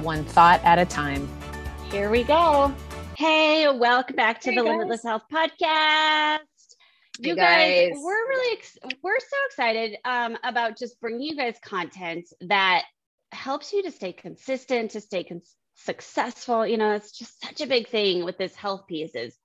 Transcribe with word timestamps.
one 0.00 0.24
thought 0.24 0.60
at 0.64 0.78
a 0.78 0.84
time. 0.84 1.28
Here 1.90 2.10
we 2.10 2.24
go. 2.24 2.74
Hey, 3.16 3.68
welcome 3.68 4.16
back 4.16 4.40
to 4.40 4.50
hey 4.50 4.56
the 4.56 4.62
guys. 4.62 4.70
Limitless 4.70 5.02
Health 5.04 5.22
Podcast. 5.32 6.38
You 7.20 7.36
guys. 7.36 7.90
guys. 7.90 8.02
we're 8.02 8.28
really 8.28 8.58
ex- 8.58 8.78
we're 9.02 9.20
so 9.20 9.36
excited 9.46 9.96
um, 10.04 10.36
about 10.42 10.76
just 10.76 11.00
bringing 11.00 11.22
you 11.22 11.36
guys 11.36 11.56
content 11.62 12.26
that 12.40 12.82
helps 13.30 13.72
you 13.72 13.84
to 13.84 13.92
stay 13.92 14.12
consistent, 14.12 14.90
to 14.92 15.00
stay 15.00 15.22
cons- 15.22 15.54
successful. 15.74 16.66
You 16.66 16.76
know, 16.76 16.92
it's 16.92 17.16
just 17.16 17.40
such 17.40 17.60
a 17.60 17.66
big 17.66 17.88
thing 17.88 18.24
with 18.24 18.36
this 18.36 18.54
health 18.56 18.88
piece 18.88 19.14
is 19.14 19.36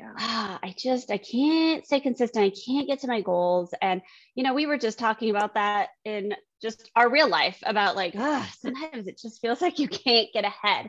yeah. 0.00 0.12
Ah, 0.18 0.58
I 0.62 0.74
just 0.78 1.10
I 1.10 1.18
can't 1.18 1.84
stay 1.84 2.00
consistent. 2.00 2.42
I 2.42 2.50
can't 2.50 2.86
get 2.86 3.00
to 3.00 3.06
my 3.06 3.20
goals. 3.20 3.74
And 3.82 4.00
you 4.34 4.42
know, 4.42 4.54
we 4.54 4.64
were 4.64 4.78
just 4.78 4.98
talking 4.98 5.28
about 5.30 5.54
that 5.54 5.90
in 6.06 6.34
just 6.62 6.90
our 6.96 7.10
real 7.10 7.28
life 7.28 7.58
about 7.64 7.96
like, 7.96 8.14
oh, 8.16 8.48
sometimes 8.60 9.06
it 9.06 9.18
just 9.18 9.40
feels 9.42 9.60
like 9.60 9.78
you 9.78 9.88
can't 9.88 10.28
get 10.32 10.44
ahead. 10.44 10.88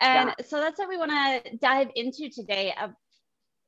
And 0.00 0.34
yeah. 0.38 0.46
so 0.46 0.58
that's 0.60 0.78
what 0.78 0.88
we 0.88 0.98
want 0.98 1.12
to 1.12 1.56
dive 1.56 1.88
into 1.94 2.28
today 2.28 2.74
of 2.80 2.90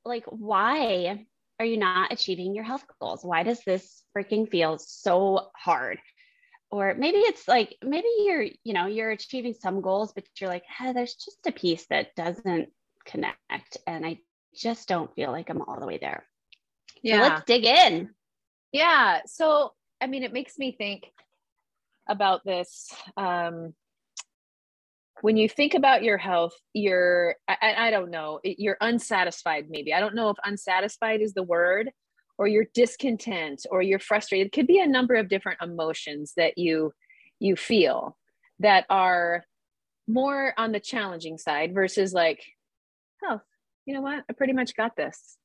like 0.05 0.25
why 0.27 1.27
are 1.59 1.67
you 1.67 1.79
not 1.79 2.13
achieving 2.13 2.55
your 2.55 2.65
health 2.65 2.85
goals? 3.01 3.25
Why 3.25 3.43
does 3.43 3.63
this 3.65 4.03
freaking 4.17 4.51
feel 4.51 4.79
so 4.79 5.49
hard? 5.57 5.99
Or 6.71 6.95
maybe 6.95 7.19
it's 7.19 7.49
like 7.49 7.75
maybe 7.83 8.09
you're, 8.19 8.45
you 8.65 8.75
know, 8.75 8.87
you're 8.87 9.11
achieving 9.11 9.55
some 9.55 9.81
goals, 9.81 10.13
but 10.13 10.25
you're 10.39 10.51
like, 10.51 10.65
hey, 10.65 10.93
there's 10.93 11.15
just 11.15 11.47
a 11.47 11.53
piece 11.53 11.87
that 11.87 12.15
doesn't 12.15 12.69
connect. 13.07 13.79
And 13.87 14.05
I 14.05 14.19
just 14.59 14.89
don't 14.89 15.15
feel 15.15 15.31
like 15.31 15.51
I'm 15.51 15.63
all 15.63 15.79
the 15.81 15.87
way 15.87 15.99
there. 15.99 16.27
Yeah. 17.03 17.17
So 17.17 17.23
let's 17.23 17.45
dig 17.47 17.65
in. 17.65 18.11
Yeah. 18.73 19.21
So, 19.27 19.73
I 20.01 20.07
mean, 20.07 20.23
it 20.23 20.33
makes 20.33 20.59
me 20.59 20.75
think 20.77 21.05
about 22.09 22.45
this. 22.45 22.91
Um, 23.17 23.75
when 25.21 25.37
you 25.37 25.49
think 25.49 25.75
about 25.75 26.03
your 26.03 26.19
health, 26.19 26.55
you're, 26.73 27.37
I, 27.49 27.75
I 27.77 27.91
don't 27.91 28.11
know, 28.11 28.41
you're 28.45 28.77
unsatisfied, 28.81 29.67
maybe. 29.69 29.93
I 29.93 30.01
don't 30.01 30.15
know 30.15 30.31
if 30.31 30.37
unsatisfied 30.45 31.23
is 31.23 31.35
the 31.35 31.43
word, 31.43 31.91
or 32.39 32.47
you're 32.47 32.67
discontent, 32.73 33.67
or 33.69 33.83
you're 33.83 33.99
frustrated. 33.99 34.47
It 34.47 34.53
could 34.53 34.69
be 34.69 34.81
a 34.81 34.87
number 34.87 35.17
of 35.17 35.29
different 35.29 35.59
emotions 35.61 36.35
that 36.37 36.57
you 36.57 36.93
you 37.41 37.57
feel 37.57 38.17
that 38.61 38.85
are 38.91 39.45
more 40.07 40.55
on 40.57 40.73
the 40.73 40.81
challenging 40.81 41.37
side 41.39 41.75
versus 41.75 42.13
like, 42.13 42.43
oh, 43.25 43.41
you 43.89 43.95
know 43.95 44.03
what? 44.03 44.23
I 44.29 44.35
pretty 44.35 44.53
much 44.53 44.77
got 44.77 44.97
this. 44.97 45.39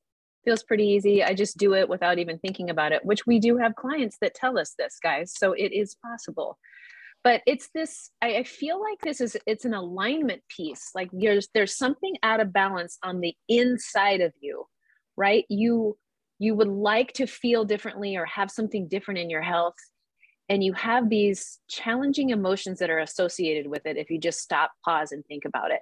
Feels 0.44 0.62
pretty 0.62 0.84
easy. 0.84 1.24
I 1.24 1.32
just 1.32 1.56
do 1.56 1.72
it 1.72 1.88
without 1.88 2.18
even 2.18 2.38
thinking 2.38 2.68
about 2.68 2.92
it, 2.92 3.02
which 3.02 3.26
we 3.26 3.38
do 3.38 3.56
have 3.56 3.74
clients 3.74 4.18
that 4.20 4.34
tell 4.34 4.58
us 4.58 4.74
this, 4.78 4.98
guys. 5.02 5.32
So 5.34 5.54
it 5.54 5.72
is 5.72 5.96
possible. 6.04 6.58
But 7.22 7.40
it's 7.46 7.70
this, 7.74 8.10
I, 8.20 8.36
I 8.36 8.44
feel 8.44 8.78
like 8.78 9.00
this 9.02 9.22
is 9.22 9.34
it's 9.46 9.64
an 9.64 9.72
alignment 9.72 10.42
piece. 10.54 10.90
Like 10.94 11.08
there's 11.10 11.48
there's 11.54 11.74
something 11.74 12.16
out 12.22 12.40
of 12.40 12.52
balance 12.52 12.98
on 13.02 13.20
the 13.20 13.34
inside 13.48 14.20
of 14.20 14.34
you, 14.42 14.66
right? 15.16 15.46
You 15.48 15.96
you 16.38 16.54
would 16.54 16.68
like 16.68 17.14
to 17.14 17.26
feel 17.26 17.64
differently 17.64 18.14
or 18.14 18.26
have 18.26 18.50
something 18.50 18.88
different 18.88 19.20
in 19.20 19.30
your 19.30 19.40
health 19.40 19.76
and 20.50 20.62
you 20.62 20.74
have 20.74 21.08
these 21.08 21.60
challenging 21.70 22.28
emotions 22.28 22.80
that 22.80 22.90
are 22.90 22.98
associated 22.98 23.66
with 23.70 23.86
it 23.86 23.96
if 23.96 24.10
you 24.10 24.18
just 24.18 24.40
stop 24.40 24.72
pause 24.84 25.12
and 25.12 25.24
think 25.24 25.46
about 25.46 25.70
it 25.70 25.80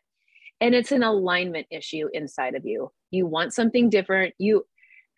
and 0.62 0.76
it's 0.76 0.92
an 0.92 1.02
alignment 1.02 1.66
issue 1.72 2.08
inside 2.12 2.54
of 2.54 2.64
you. 2.64 2.92
You 3.10 3.26
want 3.26 3.52
something 3.52 3.90
different. 3.90 4.34
You 4.38 4.64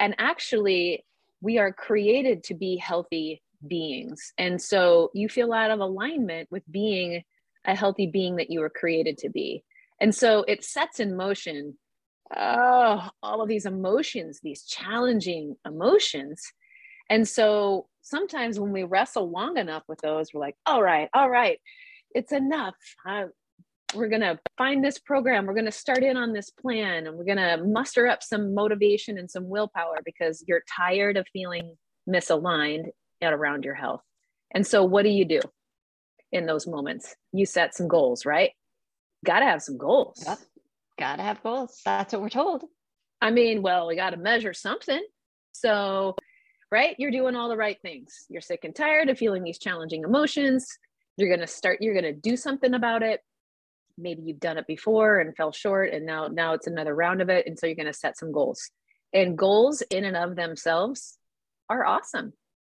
and 0.00 0.14
actually 0.18 1.04
we 1.42 1.58
are 1.58 1.70
created 1.70 2.42
to 2.44 2.54
be 2.54 2.78
healthy 2.78 3.42
beings. 3.68 4.32
And 4.38 4.60
so 4.60 5.10
you 5.12 5.28
feel 5.28 5.52
out 5.52 5.70
of 5.70 5.80
alignment 5.80 6.48
with 6.50 6.62
being 6.70 7.22
a 7.66 7.76
healthy 7.76 8.06
being 8.06 8.36
that 8.36 8.50
you 8.50 8.60
were 8.60 8.70
created 8.70 9.18
to 9.18 9.28
be. 9.28 9.62
And 10.00 10.14
so 10.14 10.44
it 10.48 10.64
sets 10.64 10.98
in 10.98 11.14
motion 11.14 11.76
oh, 12.34 13.06
all 13.22 13.42
of 13.42 13.48
these 13.48 13.66
emotions 13.66 14.40
these 14.42 14.64
challenging 14.64 15.56
emotions. 15.66 16.42
And 17.10 17.28
so 17.28 17.86
sometimes 18.00 18.58
when 18.58 18.72
we 18.72 18.82
wrestle 18.82 19.30
long 19.30 19.58
enough 19.58 19.82
with 19.88 20.00
those 20.00 20.32
we're 20.32 20.40
like 20.40 20.56
all 20.64 20.82
right 20.82 21.10
all 21.12 21.28
right 21.28 21.60
it's 22.14 22.32
enough. 22.32 22.76
I, 23.04 23.24
we're 23.94 24.08
going 24.08 24.20
to 24.20 24.38
find 24.58 24.84
this 24.84 24.98
program 24.98 25.46
we're 25.46 25.54
going 25.54 25.64
to 25.64 25.72
start 25.72 26.02
in 26.02 26.16
on 26.16 26.32
this 26.32 26.50
plan 26.50 27.06
and 27.06 27.16
we're 27.16 27.24
going 27.24 27.36
to 27.36 27.64
muster 27.64 28.06
up 28.06 28.22
some 28.22 28.54
motivation 28.54 29.18
and 29.18 29.30
some 29.30 29.48
willpower 29.48 29.98
because 30.04 30.44
you're 30.46 30.62
tired 30.76 31.16
of 31.16 31.26
feeling 31.32 31.76
misaligned 32.08 32.88
at 33.20 33.32
around 33.32 33.64
your 33.64 33.74
health. 33.74 34.02
And 34.52 34.66
so 34.66 34.84
what 34.84 35.02
do 35.02 35.08
you 35.08 35.24
do 35.24 35.40
in 36.32 36.46
those 36.46 36.66
moments? 36.66 37.14
You 37.32 37.46
set 37.46 37.74
some 37.74 37.88
goals 37.88 38.26
right? 38.26 38.50
Got 39.24 39.40
to 39.40 39.46
have 39.46 39.62
some 39.62 39.78
goals. 39.78 40.22
Yep. 40.26 40.38
got 40.98 41.16
to 41.16 41.22
have 41.22 41.42
goals. 41.42 41.80
That's 41.84 42.12
what 42.12 42.22
we're 42.22 42.28
told. 42.28 42.64
I 43.20 43.30
mean 43.30 43.62
well 43.62 43.86
we 43.86 43.96
got 43.96 44.10
to 44.10 44.16
measure 44.16 44.52
something. 44.52 45.02
So 45.52 46.16
right? 46.70 46.96
You're 46.98 47.10
doing 47.10 47.36
all 47.36 47.48
the 47.48 47.56
right 47.56 47.78
things. 47.82 48.26
You're 48.28 48.40
sick 48.42 48.64
and 48.64 48.74
tired 48.74 49.08
of 49.08 49.18
feeling 49.18 49.44
these 49.44 49.58
challenging 49.58 50.02
emotions. 50.02 50.66
You're 51.16 51.28
going 51.28 51.40
to 51.40 51.46
start 51.46 51.80
you're 51.80 51.94
going 51.94 52.12
to 52.14 52.20
do 52.20 52.36
something 52.36 52.74
about 52.74 53.02
it 53.02 53.20
maybe 53.96 54.22
you've 54.22 54.40
done 54.40 54.58
it 54.58 54.66
before 54.66 55.20
and 55.20 55.36
fell 55.36 55.52
short 55.52 55.92
and 55.92 56.04
now 56.04 56.28
now 56.28 56.54
it's 56.54 56.66
another 56.66 56.94
round 56.94 57.22
of 57.22 57.28
it. 57.28 57.46
And 57.46 57.58
so 57.58 57.66
you're 57.66 57.76
going 57.76 57.86
to 57.86 57.92
set 57.92 58.18
some 58.18 58.32
goals. 58.32 58.70
And 59.12 59.38
goals 59.38 59.82
in 59.82 60.04
and 60.04 60.16
of 60.16 60.36
themselves 60.36 61.16
are 61.68 61.86
awesome. 61.86 62.32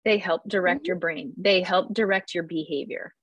They 0.03 0.17
help 0.17 0.41
direct 0.47 0.81
mm-hmm. 0.81 0.87
your 0.87 0.95
brain. 0.97 1.33
They 1.37 1.61
help 1.61 1.93
direct 1.93 2.33
your 2.33 2.43
behavior. 2.43 3.13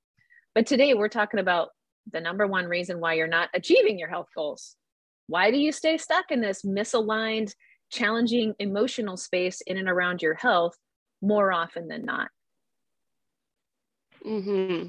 But 0.55 0.67
today 0.67 0.95
we're 0.95 1.09
talking 1.09 1.41
about 1.41 1.69
the 2.11 2.21
number 2.21 2.47
one 2.47 2.67
reason 2.67 3.01
why 3.01 3.15
you're 3.15 3.27
not 3.27 3.51
achieving 3.55 3.99
your 3.99 4.09
health 4.09 4.29
goals. 4.35 4.77
Why 5.29 5.51
do 5.51 5.59
you 5.59 5.73
stay 5.73 5.99
stuck 5.99 6.31
in 6.31 6.41
this 6.41 6.63
misaligned 6.63 7.55
challenging 7.91 8.55
emotional 8.59 9.17
space 9.17 9.61
in 9.61 9.77
and 9.77 9.89
around 9.89 10.23
your 10.23 10.35
health 10.35 10.77
more 11.21 11.53
often 11.53 11.89
than 11.89 12.05
not? 12.05 12.29
Mm-hmm 14.27 14.89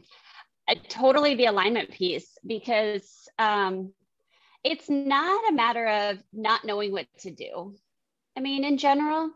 totally 0.88 1.36
the 1.36 1.46
alignment 1.46 1.92
piece 1.92 2.38
because 2.46 3.30
um, 3.38 3.94
it's 4.64 4.90
not 4.90 5.50
a 5.50 5.54
matter 5.54 5.88
of 5.88 6.24
not 6.32 6.66
knowing 6.66 6.92
what 6.92 7.08
to 7.20 7.32
do. 7.32 7.76
I 8.38 8.40
mean, 8.40 8.64
in 8.64 8.78
general, 8.78 9.32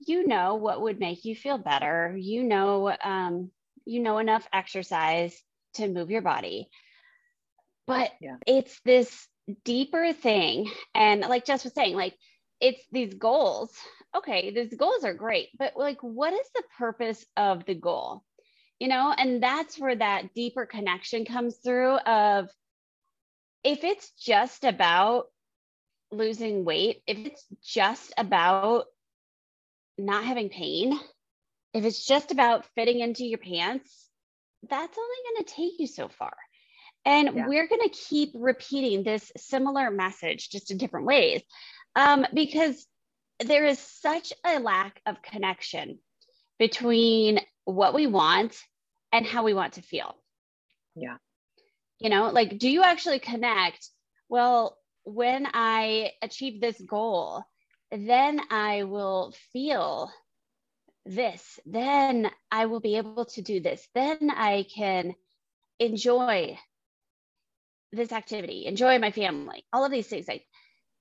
you 0.00 0.26
know 0.26 0.56
what 0.56 0.82
would 0.82 1.00
make 1.00 1.24
you 1.24 1.34
feel 1.34 1.58
better. 1.58 2.14
You 2.16 2.44
know, 2.44 2.94
um, 3.02 3.50
you 3.84 4.00
know 4.00 4.18
enough 4.18 4.46
exercise 4.52 5.40
to 5.74 5.88
move 5.88 6.10
your 6.10 6.22
body, 6.22 6.68
but 7.86 8.10
yeah. 8.20 8.36
it's 8.46 8.80
this 8.84 9.26
deeper 9.64 10.12
thing. 10.12 10.70
And 10.94 11.20
like 11.22 11.44
Jess 11.46 11.64
was 11.64 11.74
saying, 11.74 11.94
like 11.94 12.14
it's 12.60 12.82
these 12.92 13.14
goals. 13.14 13.72
Okay, 14.16 14.50
these 14.50 14.74
goals 14.76 15.04
are 15.04 15.14
great, 15.14 15.48
but 15.58 15.76
like, 15.76 16.02
what 16.02 16.32
is 16.32 16.46
the 16.54 16.62
purpose 16.78 17.24
of 17.36 17.64
the 17.66 17.74
goal? 17.74 18.24
You 18.78 18.88
know 18.88 19.14
and 19.16 19.42
that's 19.42 19.78
where 19.78 19.96
that 19.96 20.34
deeper 20.34 20.66
connection 20.66 21.24
comes 21.24 21.56
through 21.56 21.96
of 21.98 22.48
if 23.64 23.84
it's 23.84 24.10
just 24.12 24.64
about 24.64 25.26
losing 26.10 26.64
weight 26.64 27.02
if 27.06 27.18
it's 27.18 27.44
just 27.64 28.12
about 28.16 28.86
not 29.98 30.24
having 30.24 30.48
pain 30.48 30.98
if 31.74 31.84
it's 31.84 32.06
just 32.06 32.30
about 32.30 32.64
fitting 32.74 33.00
into 33.00 33.24
your 33.24 33.38
pants 33.38 34.08
that's 34.68 34.98
only 34.98 35.16
going 35.24 35.44
to 35.44 35.54
take 35.54 35.78
you 35.78 35.86
so 35.86 36.08
far 36.08 36.34
and 37.04 37.30
yeah. 37.34 37.46
we're 37.46 37.68
going 37.68 37.82
to 37.82 37.88
keep 37.90 38.30
repeating 38.34 39.02
this 39.02 39.30
similar 39.36 39.90
message 39.90 40.50
just 40.50 40.70
in 40.70 40.78
different 40.78 41.06
ways 41.06 41.42
um, 41.94 42.26
because 42.32 42.86
there 43.40 43.66
is 43.66 43.78
such 43.78 44.32
a 44.44 44.58
lack 44.58 45.00
of 45.06 45.22
connection 45.22 45.98
between 46.58 47.40
what 47.64 47.94
we 47.94 48.06
want 48.06 48.56
and 49.12 49.26
how 49.26 49.44
we 49.44 49.54
want 49.54 49.74
to 49.74 49.82
feel. 49.82 50.14
Yeah. 50.94 51.16
You 51.98 52.10
know, 52.10 52.30
like, 52.30 52.58
do 52.58 52.68
you 52.68 52.82
actually 52.82 53.18
connect? 53.18 53.88
Well, 54.28 54.76
when 55.04 55.46
I 55.52 56.12
achieve 56.22 56.60
this 56.60 56.80
goal, 56.80 57.44
then 57.90 58.40
I 58.50 58.84
will 58.84 59.34
feel 59.52 60.12
this. 61.06 61.58
Then 61.64 62.30
I 62.50 62.66
will 62.66 62.80
be 62.80 62.96
able 62.96 63.24
to 63.24 63.42
do 63.42 63.60
this. 63.60 63.86
Then 63.94 64.30
I 64.30 64.66
can 64.74 65.14
enjoy 65.78 66.58
this 67.92 68.12
activity, 68.12 68.66
enjoy 68.66 68.98
my 68.98 69.10
family, 69.10 69.64
all 69.72 69.84
of 69.84 69.90
these 69.90 70.06
things. 70.06 70.28
Like 70.28 70.44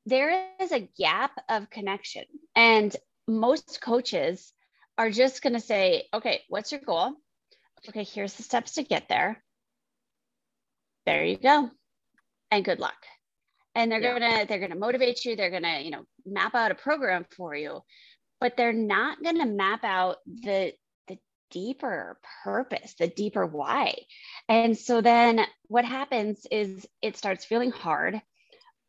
there 0.05 0.47
is 0.61 0.71
a 0.71 0.89
gap 0.97 1.31
of 1.49 1.69
connection. 1.69 2.23
And 2.55 2.95
most 3.27 3.81
coaches 3.81 4.53
are 4.97 5.11
just 5.11 5.41
going 5.41 5.53
to 5.53 5.59
say, 5.59 6.05
okay, 6.13 6.41
what's 6.47 6.71
your 6.71 6.81
goal? 6.81 7.11
Okay, 7.89 8.03
here's 8.03 8.33
the 8.33 8.43
steps 8.43 8.73
to 8.73 8.83
get 8.83 9.07
there. 9.07 9.41
There 11.05 11.23
you 11.23 11.37
go. 11.37 11.69
And 12.51 12.65
good 12.65 12.79
luck. 12.79 12.97
And 13.75 13.91
they're 13.91 14.01
yeah. 14.01 14.19
going 14.19 14.41
to 14.41 14.47
they're 14.47 14.67
to 14.67 14.75
motivate 14.75 15.23
you, 15.23 15.35
they're 15.35 15.51
going 15.51 15.63
to, 15.63 15.81
you 15.81 15.91
know, 15.91 16.03
map 16.25 16.55
out 16.55 16.71
a 16.71 16.75
program 16.75 17.25
for 17.35 17.55
you, 17.55 17.81
but 18.41 18.57
they're 18.57 18.73
not 18.73 19.21
going 19.23 19.37
to 19.37 19.45
map 19.45 19.83
out 19.83 20.17
the 20.25 20.73
the 21.07 21.17
deeper 21.51 22.19
purpose, 22.43 22.95
the 22.99 23.07
deeper 23.07 23.45
why. 23.45 23.95
And 24.49 24.77
so 24.77 25.01
then 25.01 25.45
what 25.67 25.85
happens 25.85 26.45
is 26.51 26.87
it 27.01 27.15
starts 27.15 27.45
feeling 27.45 27.71
hard 27.71 28.21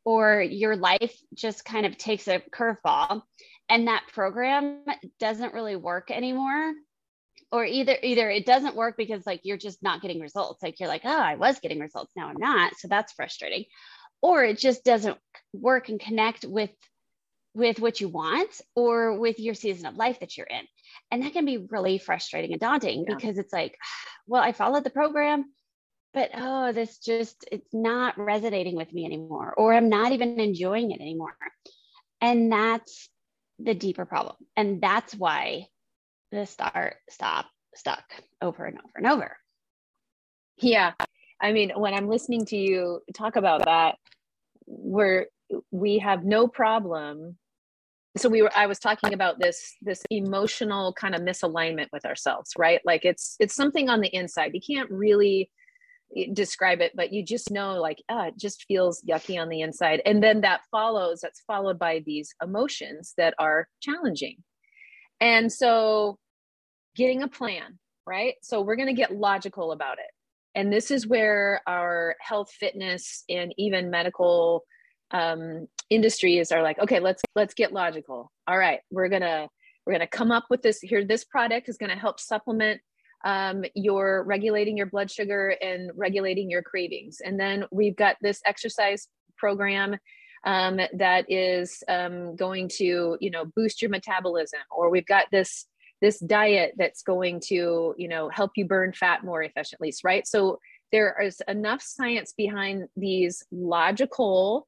or 0.05 0.41
your 0.41 0.75
life 0.75 1.15
just 1.35 1.65
kind 1.65 1.85
of 1.85 1.99
takes 1.99 2.27
a 2.27 2.43
curveball 2.53 3.23
and 3.69 3.87
that 3.89 4.05
program 4.13 4.85
doesn't 5.21 5.55
really 5.55 5.77
work 5.77 6.11
anymore 6.11 6.73
or 7.51 7.65
either 7.65 7.97
either 8.03 8.31
it 8.31 8.47
doesn't 8.47 8.77
work 8.77 8.97
because 8.97 9.25
like 9.27 9.41
you're 9.45 9.57
just 9.57 9.83
not 9.83 10.03
getting 10.03 10.21
results. 10.21 10.63
Like 10.63 10.81
you're 10.81 10.89
like 10.89 11.03
oh 11.05 11.21
i 11.21 11.37
was 11.37 11.61
getting 11.61 11.81
results. 11.81 12.13
Now 12.17 12.29
i'm 12.29 12.39
not. 12.39 12.75
So 12.79 12.89
that's 12.89 13.13
frustrating. 13.13 13.65
Or 14.21 14.45
it 14.45 14.59
just 14.59 14.85
doesn't 14.85 15.17
work 15.53 15.89
and 15.89 16.01
connect 16.01 16.45
with 16.45 16.71
with 17.55 17.81
what 17.81 18.01
you 18.01 18.09
want 18.09 18.61
or 18.75 19.19
with 19.19 19.39
your 19.39 19.55
season 19.55 19.87
of 19.87 19.97
life 19.97 20.21
that 20.21 20.37
you're 20.37 20.47
in. 20.47 20.65
And 21.11 21.23
that 21.23 21.33
can 21.33 21.45
be 21.45 21.59
really 21.59 21.99
frustrating 21.99 22.53
and 22.53 22.61
daunting 22.61 23.05
yeah. 23.09 23.15
because 23.15 23.39
it's 23.39 23.53
like 23.53 23.77
well 24.27 24.43
i 24.43 24.53
followed 24.53 24.85
the 24.85 24.91
program 24.91 25.47
but 26.13 26.31
oh 26.35 26.73
this 26.73 26.99
just 26.99 27.45
it's 27.51 27.73
not 27.73 28.19
resonating 28.19 28.77
with 28.77 28.93
me 28.93 29.05
anymore 29.05 29.55
or 29.57 29.73
i'm 29.73 29.89
not 29.89 30.13
even 30.13 30.39
enjoying 30.41 30.91
it 30.91 31.01
anymore. 31.01 31.37
And 32.21 32.51
that's 32.51 33.09
the 33.59 33.75
deeper 33.75 34.05
problem. 34.05 34.37
And 34.57 34.81
that's 34.81 35.15
why 35.15 35.67
the 36.31 36.47
start 36.47 36.97
stop 37.09 37.47
stuck 37.75 38.05
over 38.43 38.65
and 38.65 38.79
over 38.79 38.93
and 38.97 39.07
over. 39.07 39.37
Yeah. 40.59 40.93
I 41.41 41.53
mean 41.53 41.73
when 41.77 41.95
i'm 41.95 42.09
listening 42.09 42.45
to 42.47 42.57
you 42.57 43.01
talk 43.15 43.37
about 43.37 43.65
that 43.65 43.97
where 44.67 45.27
we 45.71 45.99
have 45.99 46.25
no 46.25 46.49
problem. 46.49 47.39
So 48.17 48.29
we 48.29 48.43
were 48.43 48.51
i 48.57 48.67
was 48.67 48.79
talking 48.79 49.15
about 49.15 49.39
this 49.39 49.77
this 49.81 50.03
emotional 50.11 50.93
kind 50.93 51.15
of 51.15 51.23
misalignment 51.23 51.89
with 51.93 52.05
ourselves 52.05 52.51
right? 52.59 52.81
Like 52.85 53.05
it's 53.05 53.37
it's 53.39 53.55
something 53.55 53.89
on 53.89 54.01
the 54.01 54.15
inside. 54.15 54.53
You 54.55 54.61
can't 54.61 54.91
really 54.91 55.51
describe 56.33 56.81
it 56.81 56.93
but 56.95 57.13
you 57.13 57.23
just 57.23 57.51
know 57.51 57.75
like 57.75 58.03
ah, 58.09 58.29
it 58.29 58.39
just 58.39 58.65
feels 58.65 59.03
yucky 59.03 59.41
on 59.41 59.49
the 59.49 59.61
inside. 59.61 60.03
And 60.05 60.23
then 60.23 60.41
that 60.41 60.63
follows 60.71 61.21
that's 61.23 61.43
followed 61.47 61.79
by 61.79 62.03
these 62.05 62.35
emotions 62.43 63.15
that 63.17 63.35
are 63.39 63.69
challenging 63.81 64.43
and 65.21 65.53
so 65.53 66.19
getting 66.97 67.23
a 67.23 67.29
plan 67.29 67.79
right? 68.09 68.35
So 68.43 68.63
we're 68.63 68.77
going 68.77 68.89
to 68.89 68.95
get 68.95 69.15
logical 69.15 69.71
about 69.71 69.99
it. 69.99 70.11
And 70.55 70.73
this 70.73 70.91
is 70.91 71.07
where 71.07 71.61
our 71.69 72.17
health 72.21 72.51
fitness 72.51 73.23
and 73.29 73.55
even 73.59 73.91
medical 73.91 74.65
um, 75.11 75.69
industries 75.89 76.53
are 76.53 76.63
like 76.63 76.79
okay 76.79 77.01
let's 77.01 77.23
let's 77.35 77.55
get 77.55 77.73
logical. 77.73 78.31
All 78.47 78.59
right 78.59 78.81
we're 78.91 79.09
gonna 79.09 79.49
we're 79.87 79.95
gonna 79.95 80.07
come 80.07 80.31
up 80.31 80.45
with 80.51 80.61
this 80.61 80.81
here 80.81 81.03
this 81.03 81.25
product 81.25 81.69
is 81.69 81.79
gonna 81.79 81.97
help 81.97 82.21
supplement 82.21 82.81
um, 83.25 83.65
regulating 84.27 84.77
your 84.77 84.87
blood 84.87 85.11
sugar 85.11 85.57
and 85.63 85.91
regulating 85.97 86.51
your 86.51 86.63
cravings. 86.63 87.19
And 87.25 87.41
then 87.41 87.65
we've 87.71 87.97
got 87.97 88.17
this 88.21 88.43
exercise 88.45 89.09
program 89.39 89.97
um, 90.45 90.81
that 90.95 91.27
is 91.29 91.83
um, 91.89 92.37
going 92.37 92.69
to, 92.77 93.17
you 93.21 93.31
know, 93.31 93.45
boost 93.57 93.83
your 93.83 93.91
metabolism, 93.91 94.61
or 94.71 94.91
we've 94.91 95.07
got 95.07 95.27
this 95.31 95.67
this 96.01 96.21
diet 96.21 96.75
that's 96.77 97.03
going 97.03 97.41
to, 97.41 97.93
you 97.99 98.07
know, 98.09 98.29
help 98.29 98.53
you 98.55 98.65
burn 98.65 98.93
fat 98.93 99.25
more 99.25 99.43
efficiently, 99.43 99.93
right? 100.05 100.27
So 100.29 100.61
there 100.93 101.17
is 101.21 101.43
enough 101.49 101.83
science 101.83 102.33
behind 102.37 102.89
these 102.97 103.45
logical 103.51 104.67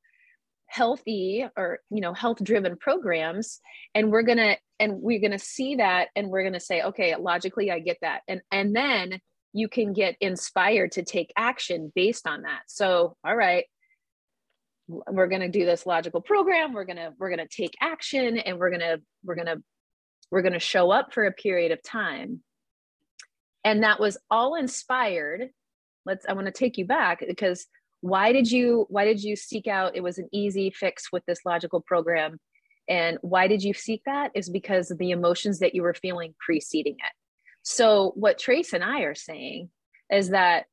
healthy 0.70 1.44
or 1.56 1.80
you 1.90 2.00
know 2.00 2.14
health 2.14 2.38
driven 2.44 2.76
programs 2.76 3.60
and 3.96 4.12
we're 4.12 4.22
going 4.22 4.38
to 4.38 4.56
and 4.78 5.02
we're 5.02 5.18
going 5.18 5.32
to 5.32 5.38
see 5.38 5.74
that 5.74 6.08
and 6.14 6.28
we're 6.28 6.42
going 6.42 6.52
to 6.52 6.60
say 6.60 6.80
okay 6.80 7.16
logically 7.16 7.72
i 7.72 7.80
get 7.80 7.96
that 8.02 8.20
and 8.28 8.40
and 8.52 8.74
then 8.74 9.18
you 9.52 9.68
can 9.68 9.92
get 9.92 10.14
inspired 10.20 10.92
to 10.92 11.02
take 11.02 11.32
action 11.36 11.90
based 11.96 12.24
on 12.24 12.42
that 12.42 12.60
so 12.68 13.16
all 13.24 13.34
right 13.34 13.64
we're 15.10 15.28
going 15.28 15.40
to 15.40 15.48
do 15.48 15.64
this 15.64 15.86
logical 15.86 16.20
program 16.20 16.72
we're 16.72 16.84
going 16.84 16.96
to 16.96 17.12
we're 17.18 17.34
going 17.34 17.46
to 17.46 17.56
take 17.56 17.74
action 17.80 18.38
and 18.38 18.58
we're 18.58 18.70
going 18.70 18.80
to 18.80 19.00
we're 19.24 19.34
going 19.34 19.46
to 19.46 19.62
we're 20.30 20.42
going 20.42 20.52
to 20.52 20.60
show 20.60 20.90
up 20.90 21.12
for 21.12 21.24
a 21.24 21.32
period 21.32 21.72
of 21.72 21.82
time. 21.82 22.40
And 23.64 23.82
that 23.82 24.00
was 24.00 24.16
all 24.30 24.54
inspired 24.54 25.50
let's 26.06 26.24
i 26.26 26.32
want 26.32 26.46
to 26.46 26.52
take 26.52 26.78
you 26.78 26.86
back 26.86 27.22
because 27.26 27.66
why 28.00 28.32
did 28.32 28.50
you 28.50 28.86
why 28.88 29.04
did 29.04 29.22
you 29.22 29.36
seek 29.36 29.66
out 29.66 29.94
it 29.94 30.02
was 30.02 30.16
an 30.16 30.26
easy 30.32 30.70
fix 30.70 31.12
with 31.12 31.22
this 31.26 31.40
logical 31.44 31.80
program 31.82 32.38
and 32.88 33.18
why 33.20 33.46
did 33.46 33.62
you 33.62 33.72
seek 33.72 34.02
that? 34.04 34.32
Is 34.34 34.50
because 34.50 34.90
of 34.90 34.98
the 34.98 35.12
emotions 35.12 35.60
that 35.60 35.76
you 35.76 35.82
were 35.82 35.94
feeling 35.94 36.34
preceding 36.40 36.94
it. 36.94 37.12
So 37.62 38.12
what 38.16 38.38
trace 38.38 38.72
and 38.72 38.82
i 38.82 39.02
are 39.02 39.14
saying 39.14 39.70
is 40.10 40.30
that 40.30 40.64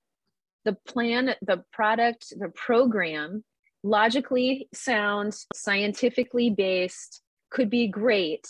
the 0.66 0.74
plan 0.88 1.36
the 1.42 1.64
product 1.72 2.34
the 2.40 2.50
program 2.50 3.44
logically 3.84 4.68
sound, 4.74 5.36
scientifically 5.54 6.50
based 6.50 7.22
could 7.50 7.70
be 7.70 7.88
great. 7.88 8.48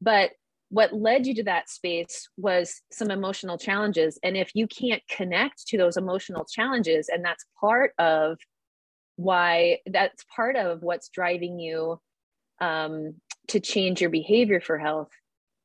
But 0.00 0.30
what 0.70 0.92
led 0.92 1.26
you 1.26 1.34
to 1.34 1.44
that 1.44 1.70
space 1.70 2.28
was 2.36 2.82
some 2.92 3.10
emotional 3.10 3.56
challenges. 3.56 4.18
And 4.22 4.36
if 4.36 4.50
you 4.54 4.66
can't 4.66 5.02
connect 5.08 5.66
to 5.68 5.78
those 5.78 5.96
emotional 5.96 6.44
challenges 6.44 7.08
and 7.08 7.24
that's 7.24 7.44
part 7.60 7.92
of 7.98 8.38
why 9.16 9.78
that's 9.86 10.24
part 10.34 10.56
of 10.56 10.82
what's 10.82 11.08
driving 11.08 11.58
you 11.58 12.00
um, 12.60 13.14
to 13.48 13.60
change 13.60 14.00
your 14.00 14.10
behavior 14.10 14.60
for 14.60 14.78
health 14.78 15.10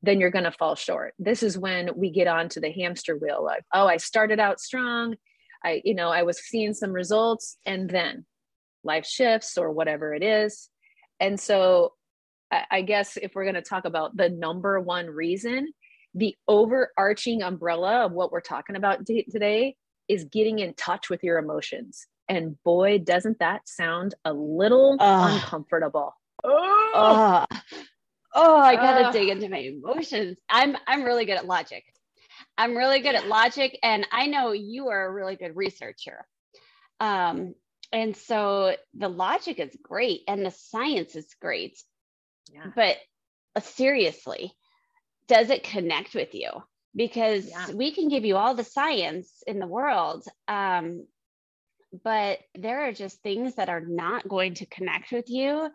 then 0.02 0.20
you're 0.20 0.30
going 0.30 0.44
to 0.44 0.52
fall 0.52 0.74
short. 0.74 1.14
This 1.18 1.42
is 1.42 1.56
when 1.56 1.88
we 1.96 2.10
get 2.10 2.26
onto 2.26 2.60
the 2.60 2.70
hamster 2.70 3.16
wheel 3.16 3.42
like 3.42 3.64
oh 3.72 3.86
i 3.86 3.96
started 3.96 4.40
out 4.40 4.60
strong. 4.60 5.16
I 5.64 5.80
you 5.84 5.94
know 5.94 6.10
i 6.10 6.24
was 6.24 6.44
seeing 6.44 6.74
some 6.74 6.92
results 6.92 7.56
and 7.64 7.88
then 7.88 8.26
life 8.84 9.06
shifts 9.06 9.58
or 9.58 9.72
whatever 9.72 10.14
it 10.14 10.22
is 10.22 10.68
and 11.20 11.38
so 11.38 11.92
I 12.70 12.82
guess 12.82 13.16
if 13.16 13.34
we're 13.34 13.44
going 13.44 13.54
to 13.54 13.62
talk 13.62 13.84
about 13.84 14.16
the 14.16 14.28
number 14.28 14.80
one 14.80 15.06
reason, 15.06 15.72
the 16.14 16.36
overarching 16.46 17.42
umbrella 17.42 18.06
of 18.06 18.12
what 18.12 18.30
we're 18.30 18.40
talking 18.40 18.76
about 18.76 19.06
t- 19.06 19.26
today 19.30 19.76
is 20.08 20.24
getting 20.24 20.58
in 20.58 20.74
touch 20.74 21.10
with 21.10 21.24
your 21.24 21.38
emotions. 21.38 22.06
And 22.28 22.62
boy, 22.62 22.98
doesn't 22.98 23.38
that 23.40 23.68
sound 23.68 24.14
a 24.24 24.32
little 24.32 24.96
uh, 25.00 25.30
uncomfortable. 25.32 26.14
Oh, 26.44 27.44
oh, 28.34 28.56
I 28.56 28.76
gotta 28.76 29.08
uh, 29.08 29.12
dig 29.12 29.28
into 29.28 29.48
my 29.48 29.58
emotions. 29.58 30.38
I'm 30.48 30.76
I'm 30.86 31.04
really 31.04 31.24
good 31.24 31.36
at 31.36 31.46
logic. 31.46 31.84
I'm 32.56 32.76
really 32.76 33.00
good 33.00 33.14
at 33.14 33.26
logic, 33.26 33.78
and 33.82 34.06
I 34.12 34.26
know 34.26 34.52
you 34.52 34.88
are 34.88 35.06
a 35.06 35.12
really 35.12 35.36
good 35.36 35.56
researcher. 35.56 36.26
Um, 37.00 37.54
and 37.94 38.16
so 38.16 38.74
the 38.92 39.08
logic 39.08 39.60
is 39.60 39.74
great, 39.80 40.22
and 40.26 40.44
the 40.44 40.50
science 40.50 41.14
is 41.14 41.34
great. 41.40 41.80
Yeah. 42.52 42.66
But 42.74 42.96
uh, 43.54 43.60
seriously, 43.60 44.52
does 45.28 45.50
it 45.50 45.62
connect 45.62 46.14
with 46.14 46.34
you? 46.34 46.50
Because 46.94 47.48
yeah. 47.48 47.70
we 47.72 47.92
can 47.92 48.08
give 48.08 48.24
you 48.24 48.36
all 48.36 48.54
the 48.54 48.64
science 48.64 49.42
in 49.46 49.60
the 49.60 49.66
world, 49.66 50.24
um, 50.48 51.06
but 52.02 52.40
there 52.56 52.88
are 52.88 52.92
just 52.92 53.22
things 53.22 53.54
that 53.54 53.68
are 53.68 53.80
not 53.80 54.28
going 54.28 54.54
to 54.54 54.66
connect 54.66 55.12
with 55.12 55.28
you 55.28 55.70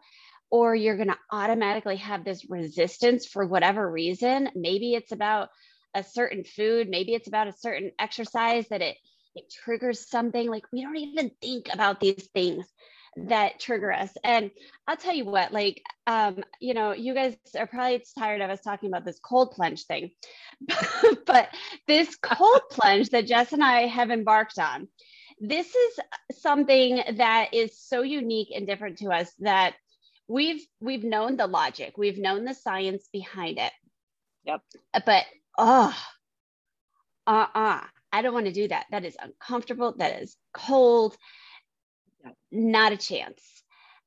or 0.52 0.76
you're 0.76 0.98
going 0.98 1.10
to 1.10 1.18
automatically 1.32 1.98
have 1.98 2.26
this 2.26 2.50
resistance 2.50 3.26
for 3.26 3.46
whatever 3.46 3.90
reason 3.90 4.50
maybe 4.56 4.94
it's 4.94 5.12
about 5.12 5.50
a 5.96 6.04
certain 6.04 6.44
food 6.44 6.90
maybe 6.90 7.14
it's 7.14 7.28
about 7.28 7.48
a 7.48 7.58
certain 7.58 7.92
exercise 8.00 8.68
that 8.70 8.82
it 8.82 8.98
it 9.40 9.52
triggers 9.64 10.08
something 10.10 10.50
like 10.50 10.66
we 10.72 10.82
don't 10.82 10.98
even 10.98 11.32
think 11.42 11.70
about 11.74 12.00
these 12.00 12.28
things 12.34 12.66
that 13.16 13.60
trigger 13.60 13.92
us. 13.92 14.12
And 14.24 14.52
I'll 14.88 14.98
tell 14.98 15.16
you 15.16 15.26
what, 15.26 15.52
like, 15.52 15.82
um, 16.08 16.44
you 16.60 16.74
know, 16.74 16.92
you 16.92 17.14
guys 17.14 17.36
are 17.58 17.68
probably 17.68 18.04
tired 18.18 18.42
of 18.42 18.50
us 18.50 18.62
talking 18.62 18.90
about 18.90 19.06
this 19.06 19.20
cold 19.20 19.52
plunge 19.52 19.86
thing, 19.86 20.12
but 21.26 21.50
this 21.88 22.16
cold 22.18 22.62
plunge 22.70 23.10
that 23.10 23.28
Jess 23.28 23.54
and 23.54 23.64
I 23.64 23.88
have 23.88 24.12
embarked 24.12 24.60
on, 24.60 24.88
this 25.40 25.74
is 25.74 26.00
something 26.34 27.02
that 27.18 27.54
is 27.54 27.80
so 27.80 28.02
unique 28.02 28.50
and 28.54 28.68
different 28.68 28.98
to 29.00 29.10
us 29.10 29.32
that 29.40 29.74
we've 30.28 30.62
we've 30.82 31.04
known 31.04 31.38
the 31.38 31.48
logic, 31.48 31.98
we've 31.98 32.20
known 32.20 32.44
the 32.44 32.54
science 32.54 33.08
behind 33.12 33.58
it. 33.58 33.72
Yep. 34.44 34.62
But 35.06 35.24
oh, 35.58 35.96
uh-uh. 37.26 37.82
I 38.12 38.22
don't 38.22 38.34
want 38.34 38.48
to 38.48 38.52
do 38.52 38.68
that. 38.68 38.86
That 38.92 39.06
is 39.06 39.18
uncomfortable. 39.22 39.94
That 39.98 40.22
is 40.22 40.36
cold 40.54 41.16
not 42.52 42.92
a 42.92 42.98
chance. 42.98 43.42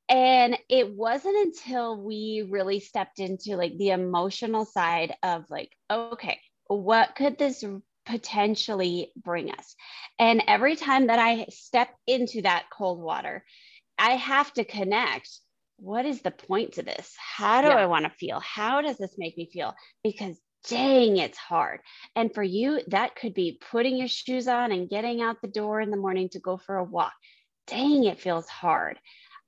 And 0.09 0.57
it 0.69 0.93
wasn't 0.93 1.37
until 1.37 2.01
we 2.01 2.45
really 2.49 2.79
stepped 2.79 3.19
into 3.19 3.55
like 3.55 3.77
the 3.77 3.89
emotional 3.89 4.65
side 4.65 5.15
of 5.23 5.45
like, 5.49 5.71
okay, 5.89 6.39
what 6.67 7.15
could 7.15 7.37
this 7.37 7.63
potentially 8.05 9.11
bring 9.15 9.51
us? 9.51 9.75
And 10.19 10.43
every 10.47 10.75
time 10.75 11.07
that 11.07 11.19
I 11.19 11.45
step 11.49 11.89
into 12.05 12.41
that 12.41 12.65
cold 12.71 12.99
water, 12.99 13.45
I 13.97 14.11
have 14.11 14.51
to 14.53 14.65
connect. 14.65 15.29
What 15.77 16.05
is 16.05 16.21
the 16.21 16.31
point 16.31 16.73
to 16.73 16.83
this? 16.83 17.15
How 17.17 17.61
do 17.61 17.69
yeah. 17.69 17.75
I 17.75 17.85
want 17.85 18.05
to 18.05 18.11
feel? 18.11 18.39
How 18.41 18.81
does 18.81 18.97
this 18.97 19.15
make 19.17 19.37
me 19.37 19.49
feel? 19.51 19.73
Because 20.03 20.37
dang, 20.67 21.17
it's 21.17 21.37
hard. 21.37 21.81
And 22.15 22.33
for 22.33 22.43
you, 22.43 22.81
that 22.87 23.15
could 23.15 23.33
be 23.33 23.59
putting 23.71 23.97
your 23.97 24.07
shoes 24.07 24.47
on 24.47 24.71
and 24.71 24.89
getting 24.89 25.21
out 25.21 25.41
the 25.41 25.47
door 25.47 25.81
in 25.81 25.91
the 25.91 25.97
morning 25.97 26.29
to 26.29 26.39
go 26.39 26.57
for 26.57 26.77
a 26.77 26.83
walk. 26.83 27.13
Dang, 27.67 28.05
it 28.05 28.19
feels 28.19 28.47
hard. 28.47 28.99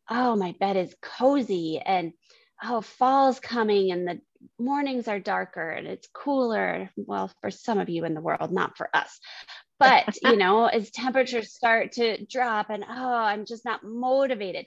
Oh, 0.10 0.36
my 0.36 0.56
bed 0.60 0.78
is 0.78 0.96
cozy 1.02 1.80
and 1.84 2.14
oh, 2.64 2.82
fall's 2.82 3.40
coming 3.40 3.92
and 3.92 4.08
the 4.08 4.22
mornings 4.60 5.08
are 5.08 5.20
darker 5.20 5.70
and 5.70 5.88
it's 5.88 6.08
cooler. 6.14 6.90
Well, 6.96 7.32
for 7.42 7.52
some 7.52 7.80
of 7.80 7.90
you 7.90 8.06
in 8.06 8.14
the 8.14 8.22
world, 8.22 8.52
not 8.52 8.78
for 8.78 8.90
us. 8.94 9.20
But, 9.80 10.16
you 10.22 10.38
know, 10.38 10.66
as 10.66 10.92
temperatures 10.92 11.54
start 11.54 11.94
to 11.94 12.24
drop 12.26 12.70
and 12.70 12.84
oh, 12.84 13.14
I'm 13.14 13.46
just 13.46 13.66
not 13.66 13.84
motivated. 13.84 14.66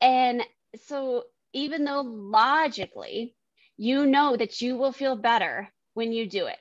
And 0.00 0.42
so, 0.86 1.24
even 1.52 1.84
though 1.84 2.02
logically 2.02 3.34
you 3.80 4.04
know 4.04 4.36
that 4.36 4.60
you 4.60 4.76
will 4.76 4.92
feel 4.92 5.16
better 5.16 5.72
when 5.94 6.12
you 6.12 6.28
do 6.28 6.44
it. 6.44 6.58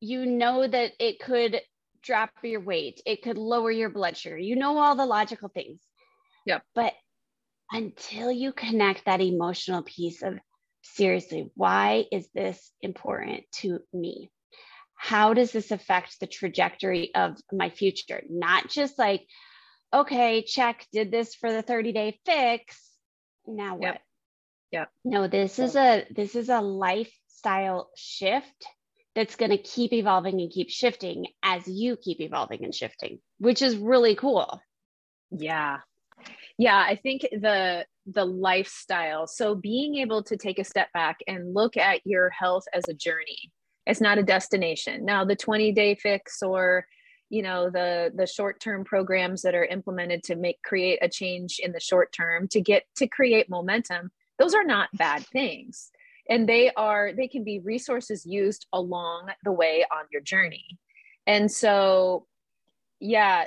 You 0.00 0.24
know 0.24 0.66
that 0.66 0.92
it 0.98 1.20
could 1.20 1.60
drop 2.02 2.30
your 2.42 2.62
weight, 2.62 3.02
it 3.04 3.22
could 3.22 3.36
lower 3.36 3.70
your 3.70 3.90
blood 3.90 4.16
sugar. 4.16 4.38
You 4.38 4.56
know 4.56 4.78
all 4.78 4.96
the 4.96 5.04
logical 5.04 5.50
things. 5.50 5.82
Yeah. 6.46 6.60
But 6.74 6.94
until 7.70 8.32
you 8.32 8.52
connect 8.52 9.04
that 9.04 9.20
emotional 9.20 9.82
piece 9.82 10.22
of 10.22 10.38
seriously, 10.80 11.50
why 11.54 12.06
is 12.10 12.26
this 12.34 12.72
important 12.80 13.44
to 13.56 13.80
me? 13.92 14.30
How 14.94 15.34
does 15.34 15.52
this 15.52 15.70
affect 15.70 16.18
the 16.18 16.26
trajectory 16.26 17.14
of 17.14 17.36
my 17.52 17.68
future? 17.68 18.22
Not 18.30 18.70
just 18.70 18.98
like, 18.98 19.26
okay, 19.92 20.44
check, 20.44 20.86
did 20.94 21.10
this 21.10 21.34
for 21.34 21.52
the 21.52 21.60
30 21.60 21.92
day 21.92 22.20
fix. 22.24 22.80
Now 23.46 23.74
what? 23.74 23.82
Yep. 23.82 24.00
Yeah. 24.72 24.86
No, 25.04 25.28
this 25.28 25.58
is 25.58 25.76
a 25.76 26.06
this 26.10 26.34
is 26.34 26.48
a 26.48 26.60
lifestyle 26.60 27.90
shift 27.94 28.66
that's 29.14 29.36
going 29.36 29.50
to 29.50 29.58
keep 29.58 29.92
evolving 29.92 30.40
and 30.40 30.50
keep 30.50 30.70
shifting 30.70 31.26
as 31.42 31.68
you 31.68 31.96
keep 31.96 32.20
evolving 32.20 32.64
and 32.64 32.74
shifting, 32.74 33.18
which 33.38 33.60
is 33.60 33.76
really 33.76 34.14
cool. 34.14 34.60
Yeah. 35.30 35.78
Yeah, 36.58 36.78
I 36.78 36.96
think 36.96 37.22
the 37.30 37.84
the 38.06 38.24
lifestyle. 38.24 39.26
So 39.26 39.54
being 39.54 39.96
able 39.96 40.22
to 40.24 40.36
take 40.36 40.58
a 40.58 40.64
step 40.64 40.92
back 40.92 41.18
and 41.26 41.54
look 41.54 41.76
at 41.76 42.00
your 42.04 42.30
health 42.30 42.64
as 42.72 42.84
a 42.88 42.94
journey. 42.94 43.52
It's 43.86 44.00
not 44.00 44.18
a 44.18 44.22
destination. 44.22 45.04
Now 45.04 45.24
the 45.24 45.36
20 45.36 45.72
day 45.72 45.96
fix 45.96 46.42
or 46.42 46.86
you 47.28 47.42
know 47.42 47.68
the 47.70 48.12
the 48.14 48.26
short 48.26 48.60
term 48.60 48.84
programs 48.84 49.42
that 49.42 49.54
are 49.54 49.64
implemented 49.64 50.22
to 50.24 50.36
make 50.36 50.62
create 50.62 50.98
a 51.02 51.08
change 51.08 51.58
in 51.62 51.72
the 51.72 51.80
short 51.80 52.12
term 52.12 52.48
to 52.48 52.60
get 52.60 52.84
to 52.96 53.06
create 53.06 53.50
momentum 53.50 54.10
those 54.42 54.54
are 54.54 54.64
not 54.64 54.88
bad 54.94 55.24
things. 55.26 55.92
And 56.28 56.48
they 56.48 56.72
are 56.76 57.12
they 57.16 57.28
can 57.28 57.44
be 57.44 57.60
resources 57.60 58.26
used 58.26 58.66
along 58.72 59.30
the 59.44 59.52
way 59.52 59.84
on 59.92 60.04
your 60.10 60.22
journey. 60.22 60.78
And 61.26 61.50
so 61.50 62.26
yeah 62.98 63.46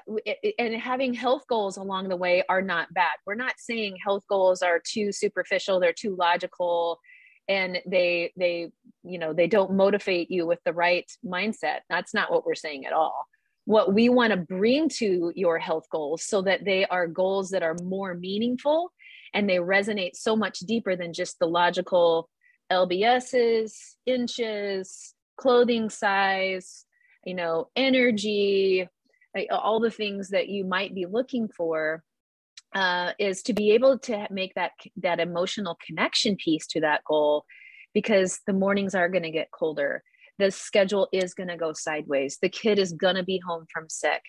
and 0.60 0.76
having 0.76 1.14
health 1.14 1.44
goals 1.48 1.78
along 1.78 2.10
the 2.10 2.16
way 2.16 2.44
are 2.48 2.62
not 2.62 2.94
bad. 2.94 3.14
We're 3.26 3.36
not 3.36 3.56
saying 3.58 3.98
health 4.04 4.24
goals 4.30 4.62
are 4.62 4.82
too 4.86 5.12
superficial 5.12 5.80
they're 5.80 5.94
too 5.94 6.16
logical 6.16 7.00
and 7.48 7.80
they 7.86 8.32
they 8.38 8.72
you 9.04 9.20
know 9.20 9.34
they 9.34 9.48
don't 9.48 9.74
motivate 9.74 10.32
you 10.32 10.46
with 10.46 10.60
the 10.66 10.74
right 10.74 11.10
mindset. 11.26 11.80
That's 11.90 12.14
not 12.14 12.32
what 12.32 12.46
we're 12.46 12.56
saying 12.56 12.86
at 12.86 12.94
all. 12.94 13.28
What 13.66 13.94
we 13.94 14.10
want 14.10 14.32
to 14.32 14.38
bring 14.38 14.90
to 15.00 15.32
your 15.36 15.58
health 15.58 15.88
goals 15.92 16.24
so 16.24 16.42
that 16.44 16.64
they 16.66 16.86
are 16.86 17.08
goals 17.08 17.50
that 17.50 17.64
are 17.64 17.76
more 17.82 18.14
meaningful 18.14 18.92
and 19.34 19.50
they 19.50 19.58
resonate 19.58 20.16
so 20.16 20.36
much 20.36 20.60
deeper 20.60 20.96
than 20.96 21.14
just 21.14 21.38
the 21.40 21.46
logical 21.46 22.30
lbs's 22.72 23.98
inches 24.06 25.14
clothing 25.38 25.90
size 25.90 26.86
you 27.26 27.36
know 27.36 27.68
energy 27.76 28.88
all 29.52 29.80
the 29.80 29.92
things 29.92 30.30
that 30.30 30.48
you 30.48 30.64
might 30.64 30.96
be 30.96 31.06
looking 31.06 31.48
for 31.48 32.04
uh, 32.76 33.14
is 33.20 33.42
to 33.44 33.54
be 33.54 33.72
able 33.72 33.98
to 33.98 34.28
make 34.30 34.54
that 34.56 34.72
that 34.98 35.20
emotional 35.20 35.78
connection 35.86 36.36
piece 36.36 36.68
to 36.68 36.82
that 36.82 37.04
goal 37.06 37.46
because 37.94 38.42
the 38.46 38.54
mornings 38.54 38.94
are 38.94 39.10
going 39.10 39.24
to 39.24 39.32
get 39.32 39.52
colder. 39.52 40.04
The 40.38 40.52
schedule 40.52 41.08
is 41.14 41.34
going 41.34 41.48
to 41.48 41.56
go 41.56 41.72
sideways. 41.72 42.38
The 42.42 42.50
kid 42.50 42.78
is 42.78 42.92
going 42.92 43.16
to 43.16 43.24
be 43.24 43.40
home 43.48 43.66
from 43.74 43.88
sick 43.88 44.22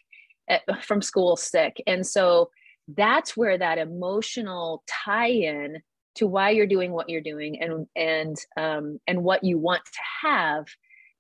eh, 0.49 0.61
from 0.83 1.03
school 1.03 1.37
sick. 1.37 1.83
And 1.87 2.07
so 2.07 2.51
that's 2.89 3.37
where 3.37 3.59
that 3.59 3.79
emotional 3.79 4.83
tie-in 4.87 5.83
to 6.17 6.27
why 6.27 6.51
you're 6.51 6.67
doing 6.67 6.93
what 6.93 7.09
you're 7.09 7.21
doing 7.21 7.61
and 7.61 7.87
and 7.95 8.37
um, 8.57 8.99
and 9.07 9.23
what 9.23 9.45
you 9.45 9.59
want 9.59 9.85
to 9.85 10.27
have 10.27 10.67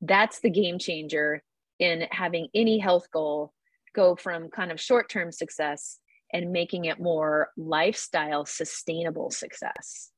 that's 0.02 0.40
the 0.40 0.50
game 0.50 0.78
changer 0.78 1.42
in 1.78 2.06
having 2.10 2.48
any 2.54 2.78
health 2.78 3.10
goal 3.12 3.52
go 3.94 4.14
from 4.14 4.48
kind 4.50 4.70
of 4.70 4.80
short-term 4.80 5.32
success 5.32 5.98
and 6.32 6.52
making 6.52 6.84
it 6.84 7.00
more 7.00 7.48
lifestyle 7.56 8.44
sustainable 8.44 9.30
success 9.30 10.10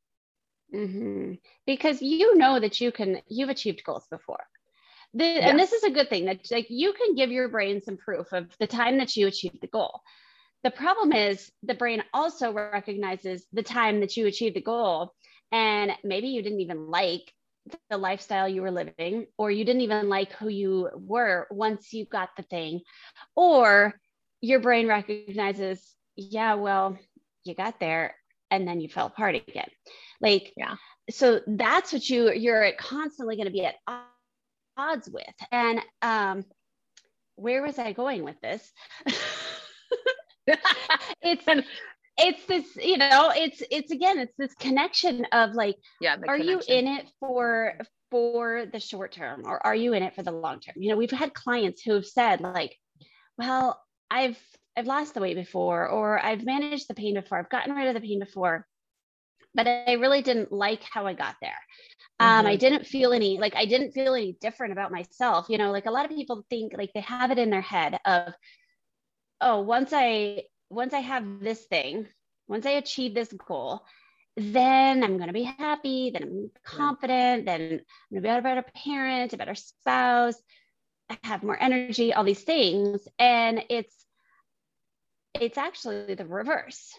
mm-hmm. 0.74 1.32
because 1.66 2.02
you 2.02 2.36
know 2.36 2.60
that 2.60 2.80
you 2.80 2.92
can 2.92 3.20
you've 3.28 3.50
achieved 3.50 3.82
goals 3.84 4.06
before 4.10 4.44
the, 5.14 5.24
yeah. 5.24 5.48
and 5.48 5.58
this 5.58 5.72
is 5.72 5.84
a 5.84 5.90
good 5.90 6.10
thing 6.10 6.26
that 6.26 6.40
like 6.50 6.66
you 6.68 6.92
can 6.92 7.14
give 7.14 7.30
your 7.30 7.48
brain 7.48 7.80
some 7.80 7.96
proof 7.96 8.32
of 8.32 8.54
the 8.60 8.66
time 8.66 8.98
that 8.98 9.16
you 9.16 9.26
achieved 9.26 9.58
the 9.60 9.66
goal 9.66 10.00
the 10.64 10.70
problem 10.70 11.12
is 11.12 11.50
the 11.62 11.74
brain 11.74 12.02
also 12.12 12.52
recognizes 12.52 13.46
the 13.52 13.62
time 13.62 14.00
that 14.00 14.16
you 14.16 14.26
achieved 14.26 14.56
the 14.56 14.60
goal, 14.60 15.12
and 15.52 15.92
maybe 16.04 16.28
you 16.28 16.42
didn't 16.42 16.60
even 16.60 16.90
like 16.90 17.32
the 17.90 17.98
lifestyle 17.98 18.48
you 18.48 18.62
were 18.62 18.70
living, 18.70 19.26
or 19.36 19.50
you 19.50 19.64
didn't 19.64 19.82
even 19.82 20.08
like 20.08 20.32
who 20.32 20.48
you 20.48 20.88
were 20.94 21.46
once 21.50 21.92
you 21.92 22.06
got 22.06 22.30
the 22.36 22.42
thing, 22.44 22.80
or 23.36 23.94
your 24.40 24.60
brain 24.60 24.88
recognizes, 24.88 25.94
yeah, 26.16 26.54
well, 26.54 26.98
you 27.44 27.54
got 27.54 27.80
there 27.80 28.14
and 28.50 28.66
then 28.66 28.80
you 28.80 28.88
fell 28.88 29.06
apart 29.06 29.34
again. 29.34 29.68
Like, 30.20 30.52
yeah. 30.56 30.76
So 31.10 31.40
that's 31.46 31.92
what 31.92 32.08
you 32.08 32.32
you're 32.32 32.72
constantly 32.78 33.36
going 33.36 33.46
to 33.46 33.52
be 33.52 33.64
at 33.64 33.76
odds 34.76 35.08
with. 35.08 35.24
And 35.50 35.80
um, 36.02 36.44
where 37.36 37.62
was 37.62 37.78
I 37.78 37.92
going 37.92 38.24
with 38.24 38.40
this? 38.40 38.70
it's 41.22 41.44
it's 42.18 42.44
this 42.46 42.64
you 42.84 42.98
know 42.98 43.32
it's 43.34 43.62
it's 43.70 43.90
again 43.90 44.18
it's 44.18 44.34
this 44.36 44.54
connection 44.54 45.24
of 45.32 45.52
like 45.54 45.76
yeah 46.00 46.16
are 46.26 46.36
connection. 46.36 46.48
you 46.48 46.78
in 46.78 46.86
it 46.86 47.06
for 47.20 47.74
for 48.10 48.66
the 48.72 48.80
short 48.80 49.12
term 49.12 49.42
or 49.44 49.64
are 49.64 49.74
you 49.74 49.92
in 49.92 50.02
it 50.02 50.14
for 50.14 50.22
the 50.22 50.32
long 50.32 50.58
term 50.60 50.74
you 50.76 50.90
know 50.90 50.96
we've 50.96 51.10
had 51.10 51.32
clients 51.32 51.82
who 51.82 51.94
have 51.94 52.06
said 52.06 52.40
like 52.40 52.76
well 53.36 53.80
i've 54.10 54.38
i've 54.76 54.86
lost 54.86 55.14
the 55.14 55.20
weight 55.20 55.36
before 55.36 55.88
or 55.88 56.24
i've 56.24 56.44
managed 56.44 56.88
the 56.88 56.94
pain 56.94 57.14
before 57.14 57.38
i've 57.38 57.50
gotten 57.50 57.74
rid 57.74 57.86
of 57.86 57.94
the 57.94 58.06
pain 58.06 58.18
before 58.18 58.66
but 59.54 59.66
i 59.68 59.92
really 59.92 60.22
didn't 60.22 60.50
like 60.50 60.82
how 60.82 61.06
i 61.06 61.12
got 61.12 61.36
there 61.40 61.58
um, 62.20 62.46
I 62.46 62.54
mm-hmm. 62.54 62.58
didn't 62.58 62.86
feel 62.86 63.12
any 63.12 63.38
like 63.38 63.54
I 63.54 63.64
didn't 63.64 63.92
feel 63.92 64.14
any 64.14 64.36
different 64.40 64.72
about 64.72 64.90
myself. 64.90 65.46
You 65.48 65.56
know, 65.56 65.70
like 65.70 65.86
a 65.86 65.90
lot 65.92 66.04
of 66.04 66.10
people 66.10 66.44
think 66.50 66.72
like 66.76 66.90
they 66.92 67.00
have 67.02 67.30
it 67.30 67.38
in 67.38 67.48
their 67.48 67.60
head 67.60 67.96
of 68.04 68.34
oh, 69.40 69.60
once 69.60 69.90
I 69.92 70.44
once 70.70 70.92
I 70.94 71.00
have 71.00 71.40
this 71.40 71.64
thing, 71.64 72.06
once 72.46 72.66
I 72.66 72.72
achieve 72.72 73.14
this 73.14 73.32
goal, 73.32 73.84
then 74.36 75.02
I'm 75.02 75.16
going 75.16 75.28
to 75.28 75.32
be 75.32 75.44
happy, 75.44 76.10
then 76.10 76.22
I'm 76.22 76.50
confident, 76.62 77.46
then 77.46 77.60
I'm 77.60 77.68
going 77.68 77.82
to 78.14 78.20
be 78.20 78.28
a 78.28 78.42
better 78.42 78.64
parent, 78.74 79.32
a 79.32 79.36
better 79.36 79.54
spouse, 79.54 80.36
I 81.10 81.18
have 81.24 81.42
more 81.42 81.60
energy, 81.60 82.12
all 82.12 82.24
these 82.24 82.42
things. 82.42 83.06
And 83.18 83.64
it's 83.68 83.94
it's 85.34 85.58
actually 85.58 86.14
the 86.14 86.26
reverse. 86.26 86.92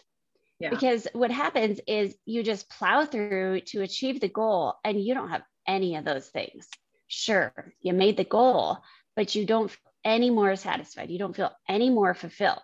Yeah. 0.58 0.70
Because 0.70 1.06
what 1.14 1.30
happens 1.30 1.80
is 1.86 2.14
you 2.26 2.42
just 2.42 2.68
plow 2.68 3.04
through 3.06 3.62
to 3.68 3.80
achieve 3.80 4.20
the 4.20 4.28
goal 4.28 4.74
and 4.84 5.02
you 5.02 5.14
don't 5.14 5.30
have 5.30 5.42
any 5.66 5.96
of 5.96 6.04
those 6.04 6.26
things. 6.28 6.68
Sure, 7.08 7.52
you 7.80 7.92
made 7.92 8.16
the 8.16 8.24
goal, 8.24 8.78
but 9.16 9.34
you 9.34 9.46
don't 9.46 9.74
any 10.04 10.30
more 10.30 10.56
satisfied. 10.56 11.10
You 11.10 11.18
don't 11.18 11.36
feel 11.36 11.52
any 11.68 11.90
more 11.90 12.14
fulfilled. 12.14 12.60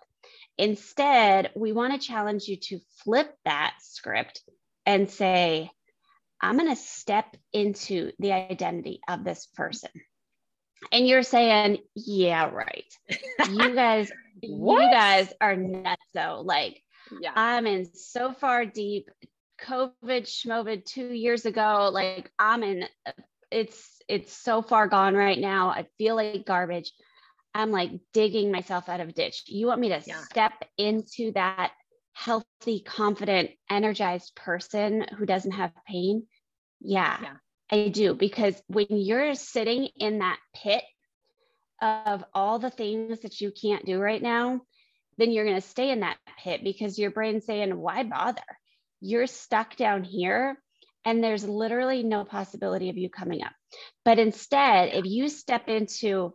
Instead, 0.57 1.51
we 1.55 1.71
want 1.71 1.93
to 1.93 2.07
challenge 2.07 2.47
you 2.47 2.57
to 2.57 2.79
flip 3.03 3.31
that 3.45 3.75
script 3.79 4.41
and 4.85 5.09
say, 5.09 5.69
I'm 6.41 6.57
going 6.57 6.69
to 6.69 6.81
step 6.81 7.35
into 7.53 8.11
the 8.19 8.33
identity 8.33 9.01
of 9.07 9.23
this 9.23 9.47
person. 9.55 9.91
And 10.91 11.07
you're 11.07 11.23
saying, 11.23 11.79
yeah, 11.95 12.49
right. 12.49 12.91
You 13.49 13.75
guys, 13.75 14.11
you 14.41 14.79
guys 14.91 15.33
are 15.41 15.55
nuts 15.55 16.05
though. 16.13 16.41
Like, 16.45 16.81
yeah. 17.21 17.31
I'm 17.35 17.65
in 17.65 17.85
so 17.93 18.33
far 18.33 18.65
deep. 18.65 19.09
COVID, 19.61 19.91
schmovid 20.23 20.85
two 20.85 21.11
years 21.11 21.45
ago. 21.45 21.89
Like 21.91 22.31
I'm 22.37 22.61
in, 22.61 22.85
it's 23.51 24.01
it's 24.07 24.31
so 24.31 24.61
far 24.61 24.87
gone 24.87 25.15
right 25.15 25.39
now. 25.39 25.69
I 25.69 25.87
feel 25.97 26.15
like 26.15 26.45
garbage. 26.45 26.91
I'm 27.53 27.71
like 27.71 27.91
digging 28.13 28.51
myself 28.51 28.89
out 28.89 28.99
of 28.99 29.09
a 29.09 29.13
ditch. 29.13 29.43
You 29.47 29.67
want 29.67 29.81
me 29.81 29.89
to 29.89 30.01
yeah. 30.05 30.21
step 30.23 30.53
into 30.77 31.31
that 31.33 31.71
healthy, 32.13 32.81
confident, 32.81 33.51
energized 33.69 34.35
person 34.35 35.05
who 35.17 35.25
doesn't 35.25 35.51
have 35.51 35.71
pain? 35.87 36.27
Yeah, 36.79 37.17
yeah, 37.21 37.35
I 37.71 37.89
do. 37.89 38.13
Because 38.13 38.61
when 38.67 38.87
you're 38.89 39.35
sitting 39.35 39.89
in 39.97 40.19
that 40.19 40.39
pit 40.55 40.83
of 41.81 42.23
all 42.33 42.59
the 42.59 42.69
things 42.69 43.21
that 43.21 43.39
you 43.39 43.51
can't 43.51 43.85
do 43.85 43.99
right 43.99 44.21
now, 44.21 44.61
then 45.17 45.31
you're 45.31 45.45
going 45.45 45.61
to 45.61 45.67
stay 45.67 45.89
in 45.89 46.01
that 46.01 46.17
pit 46.43 46.63
because 46.63 46.99
your 46.99 47.11
brain's 47.11 47.45
saying, 47.45 47.75
why 47.75 48.03
bother? 48.03 48.41
You're 48.99 49.27
stuck 49.27 49.75
down 49.75 50.03
here 50.03 50.57
and 51.05 51.23
there's 51.23 51.47
literally 51.47 52.03
no 52.03 52.23
possibility 52.25 52.89
of 52.89 52.97
you 52.97 53.09
coming 53.09 53.43
up. 53.43 53.53
But 54.03 54.19
instead, 54.19 54.93
if 54.93 55.05
you 55.05 55.29
step 55.29 55.67
into, 55.67 56.33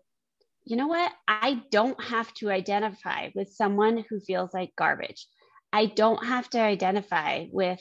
you 0.65 0.77
know 0.77 0.87
what, 0.87 1.13
I 1.27 1.63
don't 1.71 2.03
have 2.03 2.33
to 2.35 2.51
identify 2.51 3.31
with 3.35 3.53
someone 3.53 4.05
who 4.09 4.21
feels 4.21 4.55
like 4.55 4.77
garbage. 4.77 5.27
I 5.73 5.87
don't 5.87 6.25
have 6.25 6.49
to 6.51 6.61
identify 6.61 7.47
with 7.51 7.81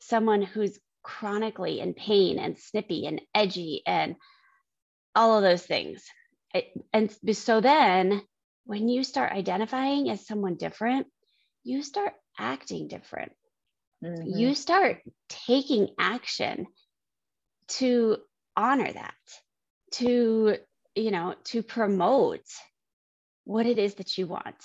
someone 0.00 0.42
who's 0.42 0.78
chronically 1.02 1.80
in 1.80 1.94
pain 1.94 2.38
and 2.38 2.58
snippy 2.58 3.06
and 3.06 3.20
edgy 3.34 3.82
and 3.86 4.16
all 5.14 5.36
of 5.36 5.42
those 5.42 5.62
things. 5.62 6.04
And 6.92 7.10
so 7.32 7.60
then 7.60 8.22
when 8.64 8.88
you 8.88 9.04
start 9.04 9.32
identifying 9.32 10.10
as 10.10 10.26
someone 10.26 10.56
different, 10.56 11.06
you 11.64 11.82
start 11.82 12.12
acting 12.38 12.88
different. 12.88 13.32
Mm-hmm. 14.04 14.38
You 14.38 14.54
start 14.54 14.98
taking 15.28 15.88
action 15.98 16.66
to 17.68 18.18
honor 18.56 18.92
that, 18.92 19.14
to, 19.92 20.56
you 20.98 21.10
know, 21.10 21.34
to 21.44 21.62
promote 21.62 22.44
what 23.44 23.66
it 23.66 23.78
is 23.78 23.94
that 23.94 24.18
you 24.18 24.26
want. 24.26 24.56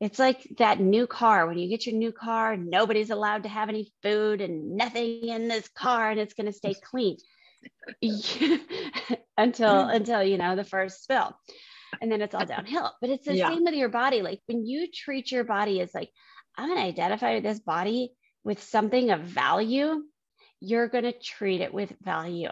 It's 0.00 0.18
like 0.18 0.46
that 0.58 0.80
new 0.80 1.06
car. 1.06 1.46
When 1.46 1.58
you 1.58 1.68
get 1.68 1.86
your 1.86 1.96
new 1.96 2.12
car, 2.12 2.56
nobody's 2.56 3.10
allowed 3.10 3.44
to 3.44 3.48
have 3.48 3.68
any 3.68 3.92
food 4.02 4.40
and 4.40 4.76
nothing 4.76 5.28
in 5.28 5.48
this 5.48 5.68
car, 5.68 6.10
and 6.10 6.20
it's 6.20 6.34
going 6.34 6.46
to 6.46 6.52
stay 6.52 6.74
clean 6.74 7.16
until 8.02 9.74
mm-hmm. 9.74 9.90
until 9.90 10.22
you 10.22 10.36
know 10.36 10.56
the 10.56 10.64
first 10.64 11.02
spill, 11.02 11.36
and 12.00 12.10
then 12.10 12.20
it's 12.20 12.34
all 12.34 12.44
downhill. 12.44 12.92
But 13.00 13.10
it's 13.10 13.26
the 13.26 13.36
yeah. 13.36 13.48
same 13.48 13.64
with 13.64 13.74
your 13.74 13.88
body. 13.88 14.22
Like 14.22 14.40
when 14.46 14.66
you 14.66 14.88
treat 14.92 15.32
your 15.32 15.44
body 15.44 15.80
as 15.80 15.94
like, 15.94 16.10
I'm 16.56 16.68
going 16.68 16.80
to 16.80 16.86
identify 16.86 17.40
this 17.40 17.60
body 17.60 18.12
with 18.42 18.62
something 18.62 19.10
of 19.10 19.20
value 19.20 20.02
you're 20.64 20.88
going 20.88 21.04
to 21.04 21.12
treat 21.12 21.60
it 21.60 21.72
with 21.72 21.92
value. 22.02 22.50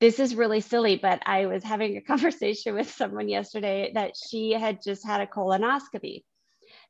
This 0.00 0.20
is 0.20 0.34
really 0.34 0.60
silly, 0.60 0.96
but 0.96 1.22
I 1.26 1.46
was 1.46 1.62
having 1.62 1.96
a 1.96 2.00
conversation 2.12 2.74
with 2.74 2.90
someone 2.90 3.28
yesterday 3.28 3.92
that 3.94 4.12
she 4.16 4.52
had 4.52 4.82
just 4.82 5.06
had 5.06 5.20
a 5.20 5.26
colonoscopy 5.26 6.24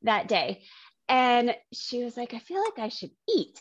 that 0.03 0.29
day. 0.29 0.65
And 1.09 1.55
she 1.73 2.03
was 2.03 2.17
like, 2.17 2.35
I 2.35 2.39
feel 2.39 2.61
like 2.61 2.79
I 2.79 2.89
should 2.89 3.11
eat, 3.29 3.61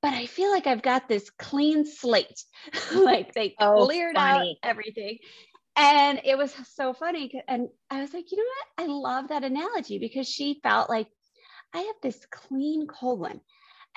but 0.00 0.14
I 0.14 0.26
feel 0.26 0.50
like 0.50 0.66
I've 0.66 0.82
got 0.82 1.08
this 1.08 1.28
clean 1.30 1.84
slate. 1.86 2.42
like 2.94 3.34
they 3.34 3.54
oh, 3.58 3.86
cleared 3.86 4.16
funny. 4.16 4.58
out 4.62 4.68
everything. 4.68 5.18
And 5.76 6.20
it 6.24 6.38
was 6.38 6.54
so 6.72 6.92
funny. 6.92 7.32
And 7.48 7.68
I 7.90 8.00
was 8.00 8.14
like, 8.14 8.30
you 8.30 8.38
know 8.38 8.44
what? 8.44 8.84
I 8.84 8.92
love 8.92 9.28
that 9.28 9.42
analogy 9.42 9.98
because 9.98 10.28
she 10.28 10.60
felt 10.62 10.88
like 10.88 11.08
I 11.74 11.78
have 11.78 11.96
this 12.00 12.24
clean 12.30 12.86
colon 12.86 13.40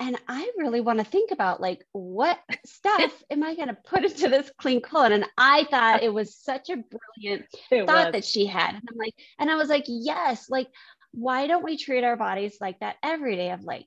and 0.00 0.16
I 0.28 0.50
really 0.56 0.80
want 0.80 1.00
to 1.00 1.04
think 1.04 1.32
about 1.32 1.60
like 1.60 1.84
what 1.92 2.38
stuff 2.66 3.12
am 3.30 3.42
I 3.42 3.54
going 3.54 3.68
to 3.68 3.76
put 3.84 4.04
into 4.04 4.28
this 4.28 4.50
clean 4.58 4.80
colon? 4.80 5.12
And 5.12 5.26
I 5.36 5.64
thought 5.70 6.02
it 6.02 6.12
was 6.12 6.36
such 6.36 6.70
a 6.70 6.76
brilliant 6.76 7.46
it 7.70 7.86
thought 7.86 8.06
was. 8.06 8.12
that 8.12 8.24
she 8.24 8.46
had. 8.46 8.74
And 8.74 8.82
I'm 8.88 8.96
like, 8.96 9.14
and 9.38 9.50
I 9.50 9.56
was 9.56 9.68
like, 9.68 9.84
yes, 9.86 10.48
like 10.48 10.68
why 11.12 11.46
don't 11.46 11.64
we 11.64 11.76
treat 11.76 12.04
our 12.04 12.16
bodies 12.16 12.58
like 12.60 12.80
that 12.80 12.96
every 13.02 13.36
day? 13.36 13.50
Of 13.50 13.64
like, 13.64 13.86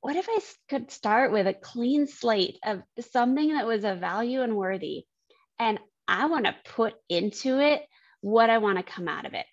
what 0.00 0.16
if 0.16 0.26
I 0.28 0.38
could 0.68 0.90
start 0.90 1.32
with 1.32 1.46
a 1.46 1.54
clean 1.54 2.06
slate 2.06 2.58
of 2.64 2.82
something 3.10 3.54
that 3.54 3.66
was 3.66 3.84
of 3.84 4.00
value 4.00 4.42
and 4.42 4.56
worthy, 4.56 5.04
and 5.58 5.78
I 6.06 6.26
want 6.26 6.46
to 6.46 6.56
put 6.64 6.94
into 7.08 7.60
it 7.60 7.82
what 8.20 8.50
I 8.50 8.58
want 8.58 8.78
to 8.78 8.84
come 8.84 9.08
out 9.08 9.26
of 9.26 9.34
it, 9.34 9.46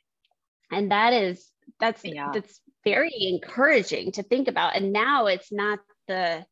and 0.71 0.91
that 0.91 1.13
is 1.13 1.47
that's 1.79 2.03
yeah. 2.03 2.31
that's 2.33 2.59
very 2.85 3.13
encouraging 3.17 4.13
to 4.13 4.23
think 4.23 4.47
about. 4.47 4.75
And 4.75 4.93
now 4.93 5.25
it's 5.25 5.51
not 5.51 5.79
the 6.07 6.45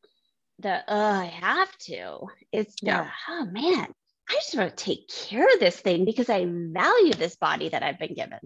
the 0.60 0.92
uh, 0.92 1.22
I 1.22 1.26
have 1.26 1.76
to. 1.86 2.28
It's 2.52 2.76
the 2.82 2.88
yeah. 2.88 3.10
oh 3.30 3.46
man, 3.46 3.88
I 4.30 4.34
just 4.34 4.56
want 4.56 4.76
to 4.76 4.84
take 4.84 5.08
care 5.10 5.46
of 5.54 5.60
this 5.60 5.78
thing 5.78 6.06
because 6.06 6.30
I 6.30 6.46
value 6.48 7.14
this 7.14 7.36
body 7.36 7.70
that 7.70 7.84
I've 7.84 8.00
been 8.00 8.14
given. 8.14 8.40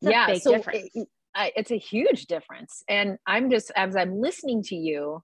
It's 0.00 0.10
yeah, 0.12 0.34
so. 0.34 0.62
It, 0.72 1.08
it's 1.34 1.70
a 1.70 1.78
huge 1.78 2.26
difference. 2.26 2.84
And 2.88 3.18
I'm 3.26 3.50
just 3.50 3.72
as 3.74 3.96
I'm 3.96 4.20
listening 4.20 4.62
to 4.64 4.76
you, 4.76 5.22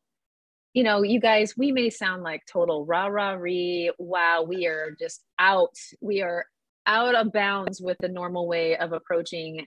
you 0.72 0.82
know, 0.82 1.02
you 1.02 1.20
guys, 1.20 1.54
we 1.56 1.72
may 1.72 1.90
sound 1.90 2.22
like 2.22 2.42
total 2.50 2.84
rah 2.84 3.06
rah 3.06 3.32
ree. 3.32 3.92
Wow, 3.98 4.44
we 4.46 4.66
are 4.66 4.96
just 4.98 5.22
out. 5.38 5.74
We 6.00 6.22
are 6.22 6.46
out 6.86 7.14
of 7.14 7.32
bounds 7.32 7.80
with 7.80 7.98
the 7.98 8.08
normal 8.08 8.46
way 8.46 8.76
of 8.76 8.92
approaching 8.92 9.66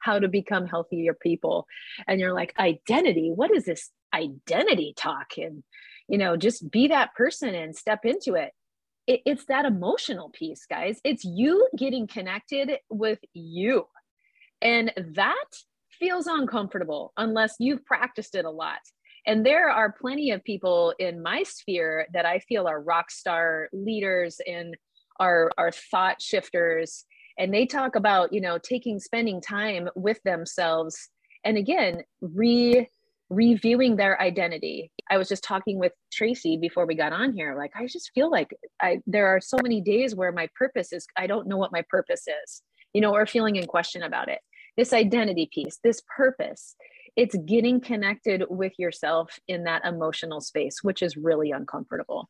how 0.00 0.18
to 0.18 0.28
become 0.28 0.66
healthier 0.66 1.14
people. 1.14 1.66
And 2.06 2.20
you're 2.20 2.34
like 2.34 2.54
identity? 2.58 3.32
What 3.34 3.54
is 3.54 3.64
this 3.64 3.90
identity 4.14 4.94
talk? 4.96 5.32
And 5.36 5.62
you 6.08 6.18
know 6.18 6.36
just 6.36 6.70
be 6.70 6.88
that 6.88 7.14
person 7.14 7.54
and 7.54 7.76
step 7.76 8.04
into 8.04 8.34
it. 8.34 8.52
it 9.06 9.20
it's 9.26 9.44
that 9.46 9.64
emotional 9.64 10.30
piece 10.30 10.66
guys. 10.66 11.00
It's 11.04 11.24
you 11.24 11.68
getting 11.76 12.06
connected 12.06 12.78
with 12.88 13.20
you. 13.34 13.86
And 14.60 14.92
that 15.14 15.46
feels 15.90 16.26
uncomfortable 16.26 17.12
unless 17.16 17.56
you've 17.58 17.84
practiced 17.84 18.34
it 18.34 18.44
a 18.44 18.50
lot. 18.50 18.80
And 19.26 19.44
there 19.44 19.68
are 19.68 19.92
plenty 19.92 20.30
of 20.30 20.42
people 20.42 20.94
in 20.98 21.22
my 21.22 21.42
sphere 21.42 22.06
that 22.12 22.24
i 22.24 22.38
feel 22.38 22.66
are 22.66 22.80
rock 22.80 23.10
star 23.10 23.68
leaders 23.72 24.40
and 24.46 24.74
are 25.20 25.50
are 25.58 25.72
thought 25.72 26.22
shifters 26.22 27.04
and 27.38 27.52
they 27.52 27.66
talk 27.66 27.96
about 27.96 28.32
you 28.32 28.40
know 28.40 28.58
taking 28.58 28.98
spending 28.98 29.40
time 29.40 29.88
with 29.94 30.22
themselves 30.24 31.08
and 31.44 31.56
again 31.56 32.02
re 32.20 32.86
reviewing 33.30 33.96
their 33.96 34.20
identity. 34.22 34.90
I 35.10 35.18
was 35.18 35.28
just 35.28 35.44
talking 35.44 35.78
with 35.78 35.92
tracy 36.10 36.56
before 36.56 36.86
we 36.86 36.94
got 36.94 37.12
on 37.12 37.32
here 37.32 37.54
like 37.56 37.72
i 37.74 37.86
just 37.86 38.10
feel 38.14 38.30
like 38.30 38.54
i 38.80 39.00
there 39.06 39.26
are 39.26 39.40
so 39.40 39.56
many 39.62 39.80
days 39.80 40.14
where 40.14 40.32
my 40.32 40.48
purpose 40.54 40.92
is 40.92 41.06
i 41.16 41.26
don't 41.26 41.46
know 41.46 41.56
what 41.56 41.72
my 41.72 41.82
purpose 41.88 42.24
is 42.44 42.62
you 42.92 43.00
know 43.00 43.14
or 43.14 43.26
feeling 43.26 43.56
in 43.56 43.66
question 43.66 44.02
about 44.02 44.28
it. 44.28 44.40
This 44.76 44.92
identity 44.92 45.48
piece 45.52 45.78
this 45.82 46.02
purpose 46.16 46.76
it's 47.16 47.36
getting 47.46 47.80
connected 47.80 48.44
with 48.48 48.72
yourself 48.78 49.38
in 49.48 49.64
that 49.64 49.84
emotional 49.84 50.40
space 50.40 50.82
which 50.82 51.02
is 51.02 51.16
really 51.16 51.50
uncomfortable. 51.50 52.28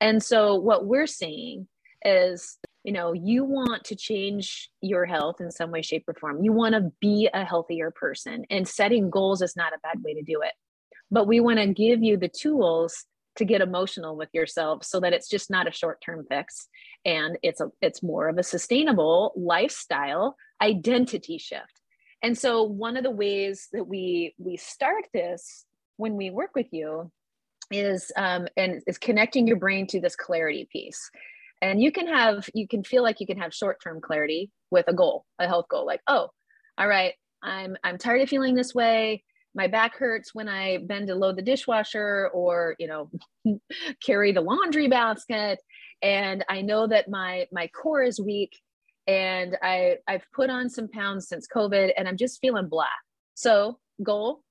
And 0.00 0.22
so 0.22 0.56
what 0.56 0.86
we're 0.86 1.06
seeing 1.06 1.68
is 2.04 2.58
you 2.86 2.92
know 2.92 3.12
you 3.12 3.42
want 3.42 3.82
to 3.82 3.96
change 3.96 4.70
your 4.80 5.04
health 5.04 5.40
in 5.40 5.50
some 5.50 5.72
way 5.72 5.82
shape 5.82 6.04
or 6.06 6.14
form. 6.14 6.44
You 6.44 6.52
want 6.52 6.76
to 6.76 6.92
be 7.00 7.28
a 7.34 7.44
healthier 7.44 7.90
person 7.90 8.46
and 8.48 8.66
setting 8.66 9.10
goals 9.10 9.42
is 9.42 9.56
not 9.56 9.72
a 9.74 9.80
bad 9.82 10.02
way 10.04 10.14
to 10.14 10.22
do 10.22 10.40
it. 10.42 10.52
But 11.10 11.26
we 11.26 11.40
want 11.40 11.58
to 11.58 11.66
give 11.66 12.04
you 12.04 12.16
the 12.16 12.28
tools 12.28 13.04
to 13.38 13.44
get 13.44 13.60
emotional 13.60 14.16
with 14.16 14.28
yourself 14.32 14.84
so 14.84 15.00
that 15.00 15.12
it's 15.12 15.28
just 15.28 15.50
not 15.50 15.66
a 15.68 15.72
short-term 15.72 16.26
fix 16.30 16.68
and 17.04 17.36
it's 17.42 17.60
a 17.60 17.70
it's 17.82 18.04
more 18.04 18.28
of 18.28 18.38
a 18.38 18.44
sustainable 18.44 19.32
lifestyle 19.36 20.36
identity 20.62 21.38
shift. 21.38 21.80
And 22.22 22.38
so 22.38 22.62
one 22.62 22.96
of 22.96 23.02
the 23.02 23.10
ways 23.10 23.66
that 23.72 23.88
we 23.88 24.36
we 24.38 24.56
start 24.56 25.06
this 25.12 25.64
when 25.96 26.14
we 26.14 26.30
work 26.30 26.50
with 26.54 26.68
you 26.70 27.10
is 27.72 28.12
um, 28.16 28.46
and 28.56 28.80
is 28.86 28.96
connecting 28.96 29.48
your 29.48 29.56
brain 29.56 29.88
to 29.88 30.00
this 30.00 30.14
clarity 30.14 30.68
piece 30.70 31.10
and 31.62 31.82
you 31.82 31.90
can 31.90 32.06
have 32.06 32.48
you 32.54 32.68
can 32.68 32.82
feel 32.82 33.02
like 33.02 33.20
you 33.20 33.26
can 33.26 33.38
have 33.38 33.54
short-term 33.54 34.00
clarity 34.00 34.50
with 34.70 34.86
a 34.88 34.94
goal 34.94 35.24
a 35.38 35.46
health 35.46 35.66
goal 35.70 35.86
like 35.86 36.00
oh 36.08 36.28
all 36.78 36.88
right 36.88 37.14
i'm 37.42 37.76
i'm 37.84 37.98
tired 37.98 38.22
of 38.22 38.28
feeling 38.28 38.54
this 38.54 38.74
way. 38.74 39.22
My 39.54 39.68
back 39.68 39.96
hurts 39.96 40.34
when 40.34 40.48
i 40.48 40.78
bend 40.78 41.06
to 41.06 41.14
load 41.14 41.36
the 41.36 41.42
dishwasher 41.42 42.30
or 42.34 42.76
you 42.78 42.88
know 42.88 43.10
carry 44.04 44.32
the 44.32 44.42
laundry 44.42 44.88
basket. 44.88 45.58
And 46.02 46.44
i 46.48 46.60
know 46.60 46.86
that 46.86 47.08
my 47.08 47.46
my 47.52 47.68
core 47.68 48.02
is 48.02 48.20
weak 48.20 48.60
and 49.06 49.56
i 49.62 49.96
i've 50.08 50.26
put 50.34 50.50
on 50.50 50.68
some 50.68 50.88
pounds 50.88 51.28
since 51.28 51.46
covid 51.48 51.92
and 51.96 52.06
i'm 52.06 52.18
just 52.18 52.40
feeling 52.40 52.68
blah. 52.68 52.84
So 53.34 53.78
goal 54.02 54.42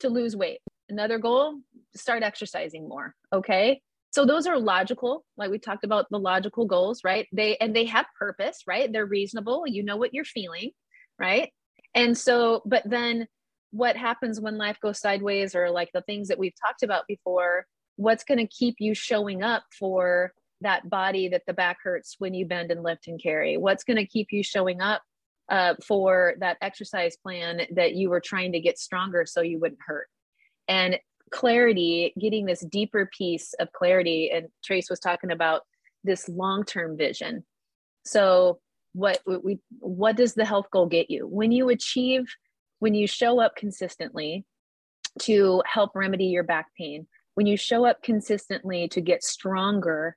to 0.00 0.08
lose 0.08 0.34
weight. 0.36 0.60
Another 0.88 1.18
goal 1.18 1.60
start 1.94 2.22
exercising 2.22 2.88
more 2.88 3.14
okay 3.32 3.80
so 4.10 4.26
those 4.26 4.46
are 4.46 4.58
logical 4.58 5.24
like 5.36 5.50
we 5.50 5.58
talked 5.58 5.84
about 5.84 6.06
the 6.10 6.18
logical 6.18 6.66
goals 6.66 7.02
right? 7.04 7.26
They 7.32 7.56
and 7.58 7.74
they 7.74 7.86
have 7.86 8.06
purpose 8.18 8.62
right? 8.66 8.92
They're 8.92 9.06
reasonable. 9.06 9.64
You 9.66 9.82
know 9.82 9.96
what 9.96 10.14
you're 10.14 10.24
feeling 10.24 10.70
right? 11.18 11.50
And 11.94 12.16
so 12.16 12.62
but 12.66 12.82
then 12.84 13.26
what 13.72 13.96
happens 13.96 14.40
when 14.40 14.58
life 14.58 14.78
goes 14.80 15.00
sideways 15.00 15.54
or 15.54 15.70
like 15.70 15.90
the 15.94 16.02
things 16.02 16.28
that 16.28 16.38
we've 16.38 16.54
talked 16.60 16.82
about 16.82 17.04
before 17.06 17.66
what's 17.96 18.24
going 18.24 18.38
to 18.38 18.46
keep 18.46 18.76
you 18.78 18.94
showing 18.94 19.42
up 19.42 19.62
for 19.78 20.32
that 20.62 20.88
body 20.88 21.28
that 21.28 21.42
the 21.46 21.52
back 21.52 21.78
hurts 21.82 22.16
when 22.18 22.34
you 22.34 22.46
bend 22.46 22.70
and 22.70 22.82
lift 22.82 23.06
and 23.06 23.22
carry? 23.22 23.56
What's 23.56 23.84
going 23.84 23.96
to 23.96 24.06
keep 24.06 24.28
you 24.30 24.42
showing 24.42 24.80
up 24.80 25.02
uh, 25.48 25.74
for 25.86 26.34
that 26.40 26.56
exercise 26.60 27.16
plan 27.16 27.62
that 27.74 27.94
you 27.94 28.10
were 28.10 28.20
trying 28.20 28.52
to 28.52 28.60
get 28.60 28.78
stronger 28.78 29.24
so 29.26 29.40
you 29.40 29.58
wouldn't 29.58 29.80
hurt? 29.86 30.08
And 30.68 30.98
clarity 31.32 32.12
getting 32.18 32.46
this 32.46 32.60
deeper 32.60 33.10
piece 33.16 33.54
of 33.60 33.72
clarity 33.72 34.30
and 34.32 34.48
trace 34.64 34.90
was 34.90 35.00
talking 35.00 35.30
about 35.30 35.62
this 36.04 36.28
long-term 36.28 36.96
vision. 36.96 37.44
So 38.04 38.60
what 38.92 39.20
we 39.26 39.60
what 39.78 40.16
does 40.16 40.34
the 40.34 40.44
health 40.44 40.66
goal 40.72 40.86
get 40.86 41.10
you? 41.10 41.26
When 41.26 41.52
you 41.52 41.68
achieve 41.68 42.24
when 42.80 42.94
you 42.94 43.06
show 43.06 43.40
up 43.40 43.54
consistently 43.56 44.44
to 45.20 45.62
help 45.66 45.92
remedy 45.94 46.26
your 46.26 46.44
back 46.44 46.68
pain 46.76 47.06
when 47.34 47.46
you 47.46 47.56
show 47.56 47.84
up 47.84 48.02
consistently 48.02 48.88
to 48.88 49.00
get 49.00 49.24
stronger 49.24 50.16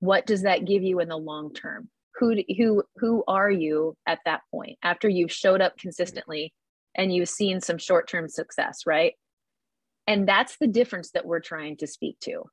what 0.00 0.26
does 0.26 0.42
that 0.42 0.66
give 0.66 0.82
you 0.82 1.00
in 1.00 1.08
the 1.08 1.16
long 1.16 1.52
term? 1.54 1.88
Who 2.16 2.36
who 2.56 2.84
who 2.96 3.24
are 3.26 3.50
you 3.50 3.96
at 4.06 4.20
that 4.24 4.42
point 4.50 4.78
after 4.82 5.08
you've 5.08 5.32
showed 5.32 5.60
up 5.60 5.76
consistently 5.78 6.52
and 6.94 7.12
you've 7.12 7.28
seen 7.28 7.60
some 7.60 7.78
short-term 7.78 8.28
success 8.28 8.80
right 8.86 9.14
and 10.06 10.28
that's 10.28 10.56
the 10.58 10.66
difference 10.66 11.10
that 11.12 11.26
we're 11.26 11.40
trying 11.40 11.76
to 11.76 11.86
speak 11.86 12.18
to 12.20 12.44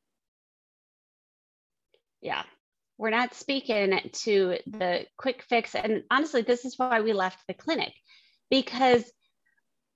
yeah 2.22 2.44
we're 3.02 3.10
not 3.10 3.34
speaking 3.34 4.00
to 4.14 4.60
the 4.68 5.08
quick 5.18 5.42
fix. 5.42 5.74
And 5.74 6.04
honestly, 6.12 6.44
this 6.44 6.66
is 6.66 6.78
why 6.78 7.02
we 7.02 7.14
left 7.14 7.40
the 7.48 7.56
clinic 7.56 7.94
because 8.52 9.12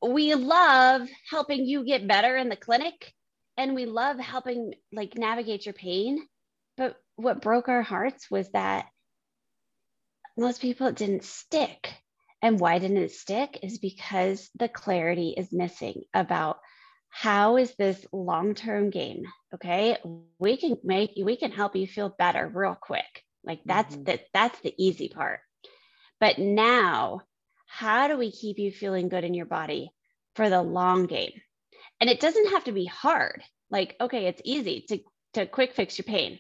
we 0.02 0.34
love 0.34 1.08
helping 1.30 1.68
you 1.68 1.86
get 1.86 2.08
better 2.08 2.36
in 2.36 2.50
the 2.50 2.56
clinic 2.56 3.14
and 3.58 3.76
we 3.76 3.86
love 3.86 4.18
helping 4.18 4.74
like 4.92 5.20
navigate 5.20 5.68
your 5.68 5.74
pain. 5.74 6.26
But 6.78 6.96
what 7.16 7.44
broke 7.44 7.70
our 7.70 7.84
hearts 7.84 8.32
was 8.32 8.50
that 8.54 8.88
most 10.36 10.60
people 10.60 10.88
it 10.88 10.96
didn't 10.96 11.26
stick. 11.26 11.94
And 12.42 12.60
why 12.60 12.80
didn't 12.80 12.98
it 12.98 13.12
stick 13.12 13.60
is 13.62 13.78
because 13.78 14.50
the 14.56 14.68
clarity 14.68 15.36
is 15.38 15.54
missing 15.54 16.06
about 16.12 16.58
how 17.18 17.56
is 17.56 17.74
this 17.76 18.06
long-term 18.12 18.90
game 18.90 19.24
okay 19.54 19.98
we 20.38 20.58
can 20.58 20.78
make 20.84 21.14
we 21.16 21.38
can 21.38 21.50
help 21.50 21.74
you 21.74 21.88
feel 21.88 22.14
better 22.20 22.52
real 22.54 22.76
quick. 22.76 23.24
Like 23.46 23.62
that's 23.64 23.96
mm-hmm. 23.96 24.04
the 24.04 24.20
that's 24.34 24.60
the 24.60 24.74
easy 24.78 25.08
part. 25.08 25.40
But 26.20 26.40
now 26.40 27.22
how 27.68 28.10
do 28.10 28.18
we 28.18 28.32
keep 28.32 28.60
you 28.60 28.70
feeling 28.70 29.08
good 29.08 29.24
in 29.24 29.34
your 29.34 29.46
body 29.46 29.92
for 30.36 30.50
the 30.50 30.62
long 30.62 31.06
game? 31.06 31.32
And 32.02 32.10
it 32.10 32.20
doesn't 32.20 32.50
have 32.50 32.66
to 32.66 32.74
be 32.74 32.86
hard. 32.86 33.42
Like 33.72 33.96
okay 34.02 34.26
it's 34.26 34.42
easy 34.44 34.84
to 34.90 35.00
to 35.36 35.46
quick 35.46 35.74
fix 35.74 35.98
your 35.98 36.04
pain. 36.04 36.40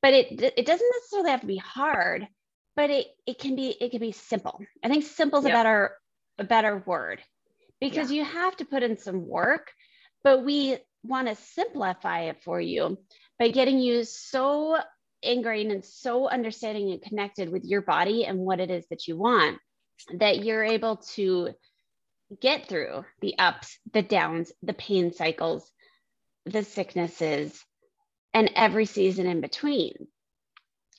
But 0.00 0.14
it 0.14 0.54
it 0.56 0.64
doesn't 0.64 0.90
necessarily 0.96 1.32
have 1.32 1.42
to 1.42 1.46
be 1.46 1.58
hard 1.58 2.26
but 2.76 2.88
it 2.88 3.08
it 3.26 3.38
can 3.38 3.56
be 3.56 3.76
it 3.78 3.90
can 3.90 4.00
be 4.00 4.12
simple. 4.12 4.58
I 4.82 4.88
think 4.88 5.04
simple 5.04 5.40
is 5.40 5.44
yep. 5.44 5.52
a 5.52 5.58
better 5.58 5.96
a 6.38 6.44
better 6.44 6.82
word. 6.86 7.20
Because 7.78 8.10
yeah. 8.10 8.20
you 8.20 8.24
have 8.24 8.56
to 8.56 8.64
put 8.64 8.82
in 8.82 8.96
some 8.96 9.28
work 9.28 9.70
but 10.24 10.44
we 10.44 10.76
want 11.04 11.28
to 11.28 11.36
simplify 11.36 12.22
it 12.22 12.42
for 12.42 12.60
you 12.60 12.98
by 13.38 13.48
getting 13.48 13.78
you 13.78 14.04
so 14.04 14.78
ingrained 15.22 15.70
and 15.70 15.84
so 15.84 16.28
understanding 16.28 16.90
and 16.90 17.02
connected 17.02 17.50
with 17.50 17.64
your 17.64 17.82
body 17.82 18.24
and 18.24 18.38
what 18.38 18.60
it 18.60 18.70
is 18.70 18.86
that 18.90 19.06
you 19.06 19.16
want 19.16 19.58
that 20.18 20.44
you're 20.44 20.64
able 20.64 20.96
to 20.96 21.50
get 22.40 22.68
through 22.68 23.04
the 23.20 23.38
ups, 23.38 23.78
the 23.92 24.02
downs, 24.02 24.52
the 24.62 24.72
pain 24.74 25.12
cycles, 25.12 25.70
the 26.46 26.62
sicknesses, 26.62 27.58
and 28.32 28.50
every 28.54 28.86
season 28.86 29.26
in 29.26 29.40
between. 29.40 29.92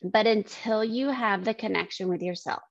But 0.01 0.27
until 0.27 0.83
you 0.83 1.09
have 1.09 1.43
the 1.43 1.53
connection 1.53 2.07
with 2.07 2.21
yourself, 2.21 2.61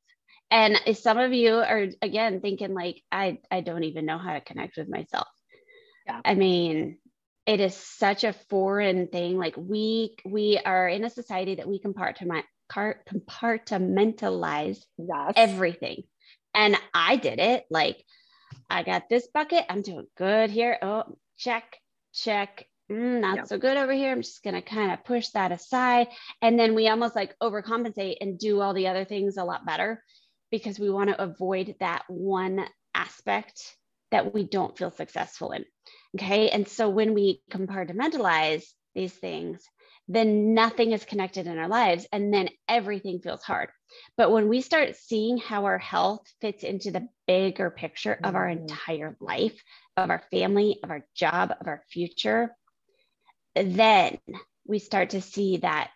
and 0.51 0.81
some 0.97 1.19
of 1.19 1.33
you 1.33 1.55
are 1.55 1.89
again 2.01 2.41
thinking 2.41 2.75
like, 2.75 3.03
I, 3.11 3.39
I 3.51 3.61
don't 3.61 3.85
even 3.85 4.07
know 4.07 4.19
how 4.19 4.35
to 4.35 4.41
connect 4.41 4.77
with 4.77 4.89
myself. 4.89 5.27
Yeah. 6.07 6.21
I 6.25 6.35
mean, 6.35 6.99
it 7.47 7.61
is 7.61 7.75
such 7.75 8.25
a 8.25 8.33
foreign 8.49 9.09
thing. 9.09 9.37
Like 9.39 9.55
we 9.57 10.17
we 10.25 10.59
are 10.65 10.89
in 10.89 11.05
a 11.05 11.11
society 11.11 11.57
that 11.57 11.69
we 11.69 11.79
compartment 11.79 12.47
compartmentalize 12.73 14.79
yes. 14.97 15.33
everything. 15.37 16.05
And 16.55 16.79
I 16.95 17.17
did 17.17 17.39
it. 17.39 17.67
Like 17.71 18.03
I 18.71 18.83
got 18.83 19.09
this 19.09 19.29
bucket. 19.33 19.65
I'm 19.69 19.83
doing 19.83 20.07
good 20.17 20.51
here. 20.51 20.79
Oh, 20.81 21.05
check, 21.37 21.77
check. 22.13 22.67
Mm, 22.91 23.21
not 23.21 23.37
yep. 23.37 23.47
so 23.47 23.59
good 23.59 23.77
over 23.77 23.93
here. 23.93 24.13
I'm 24.13 24.23
just 24.23 24.43
gonna 24.43 24.63
kind 24.63 24.93
of 24.93 25.05
push 25.05 25.29
that 25.31 25.53
aside. 25.53 26.09
And 26.41 26.59
then 26.59 26.75
we 26.75 26.89
almost 26.89 27.17
like 27.17 27.35
overcompensate 27.43 28.17
and 28.21 28.39
do 28.39 28.61
all 28.61 28.75
the 28.75 28.89
other 28.89 29.05
things 29.05 29.37
a 29.37 29.45
lot 29.45 29.67
better 29.67 30.03
because 30.51 30.79
we 30.79 30.91
want 30.91 31.11
to 31.11 31.23
avoid 31.23 31.75
that 31.81 32.05
one 32.09 32.65
aspect 32.95 33.77
that 34.15 34.33
we 34.33 34.45
don't 34.45 34.79
feel 34.79 34.93
successful 34.93 35.51
in. 35.51 35.65
Okay. 36.17 36.49
And 36.49 36.69
so 36.69 36.89
when 36.89 37.15
we 37.15 37.43
compartmentalize 37.51 38.65
these 38.95 39.13
things, 39.13 39.61
then 40.07 40.55
nothing 40.55 40.93
is 40.93 41.05
connected 41.05 41.49
in 41.49 41.59
our 41.59 41.67
lives 41.67 42.07
and 42.13 42.33
then 42.33 42.49
everything 42.69 43.19
feels 43.19 43.43
hard. 43.43 43.71
But 44.17 44.31
when 44.31 44.49
we 44.49 44.61
start 44.61 44.95
seeing 44.95 45.39
how 45.39 45.65
our 45.65 45.79
health 45.79 46.23
fits 46.41 46.63
into 46.63 46.93
the 46.93 47.09
bigger 47.27 47.71
picture 47.71 48.17
of 48.23 48.37
our 48.37 48.47
mm-hmm. 48.47 48.63
entire 48.63 49.17
life, 49.19 49.61
of 49.97 50.11
our 50.11 50.23
family, 50.31 50.79
of 50.85 50.91
our 50.91 51.05
job, 51.17 51.53
of 51.61 51.67
our 51.67 51.83
future, 51.91 52.55
then 53.57 54.19
we 54.65 54.79
start 54.79 55.11
to 55.11 55.21
see 55.21 55.57
that 55.57 55.91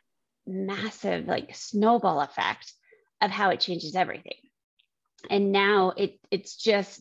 massive 0.44 1.28
like 1.28 1.54
snowball 1.54 2.20
effect 2.20 2.72
of 3.20 3.30
how 3.30 3.50
it 3.50 3.60
changes 3.60 3.94
everything. 3.94 4.40
And 5.30 5.52
now 5.52 5.92
it 5.96 6.18
it's 6.32 6.56
just 6.56 7.00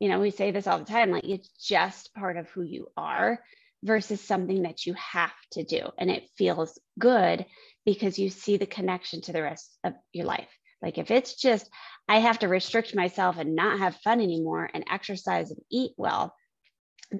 you 0.00 0.08
know, 0.08 0.20
we 0.20 0.30
say 0.30 0.50
this 0.50 0.66
all 0.66 0.78
the 0.78 0.84
time 0.84 1.10
like 1.10 1.24
it's 1.24 1.48
just 1.60 2.14
part 2.14 2.36
of 2.36 2.48
who 2.50 2.62
you 2.62 2.88
are 2.96 3.40
versus 3.82 4.20
something 4.20 4.62
that 4.62 4.86
you 4.86 4.94
have 4.94 5.32
to 5.52 5.64
do. 5.64 5.88
And 5.98 6.10
it 6.10 6.28
feels 6.36 6.78
good 6.98 7.44
because 7.84 8.18
you 8.18 8.28
see 8.28 8.56
the 8.56 8.66
connection 8.66 9.20
to 9.22 9.32
the 9.32 9.42
rest 9.42 9.76
of 9.84 9.94
your 10.12 10.26
life. 10.26 10.48
Like 10.82 10.98
if 10.98 11.10
it's 11.10 11.34
just, 11.34 11.68
I 12.08 12.18
have 12.18 12.40
to 12.40 12.48
restrict 12.48 12.94
myself 12.94 13.38
and 13.38 13.56
not 13.56 13.78
have 13.78 13.96
fun 13.96 14.20
anymore 14.20 14.68
and 14.72 14.84
exercise 14.90 15.50
and 15.50 15.60
eat 15.70 15.92
well, 15.96 16.34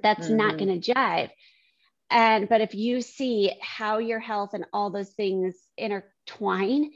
that's 0.02 0.26
mm-hmm. 0.26 0.36
not 0.36 0.58
going 0.58 0.80
to 0.80 0.92
jive. 0.92 1.30
And, 2.10 2.48
but 2.48 2.60
if 2.60 2.74
you 2.74 3.02
see 3.02 3.52
how 3.60 3.98
your 3.98 4.20
health 4.20 4.50
and 4.54 4.64
all 4.72 4.90
those 4.90 5.10
things 5.10 5.54
intertwine, 5.76 6.90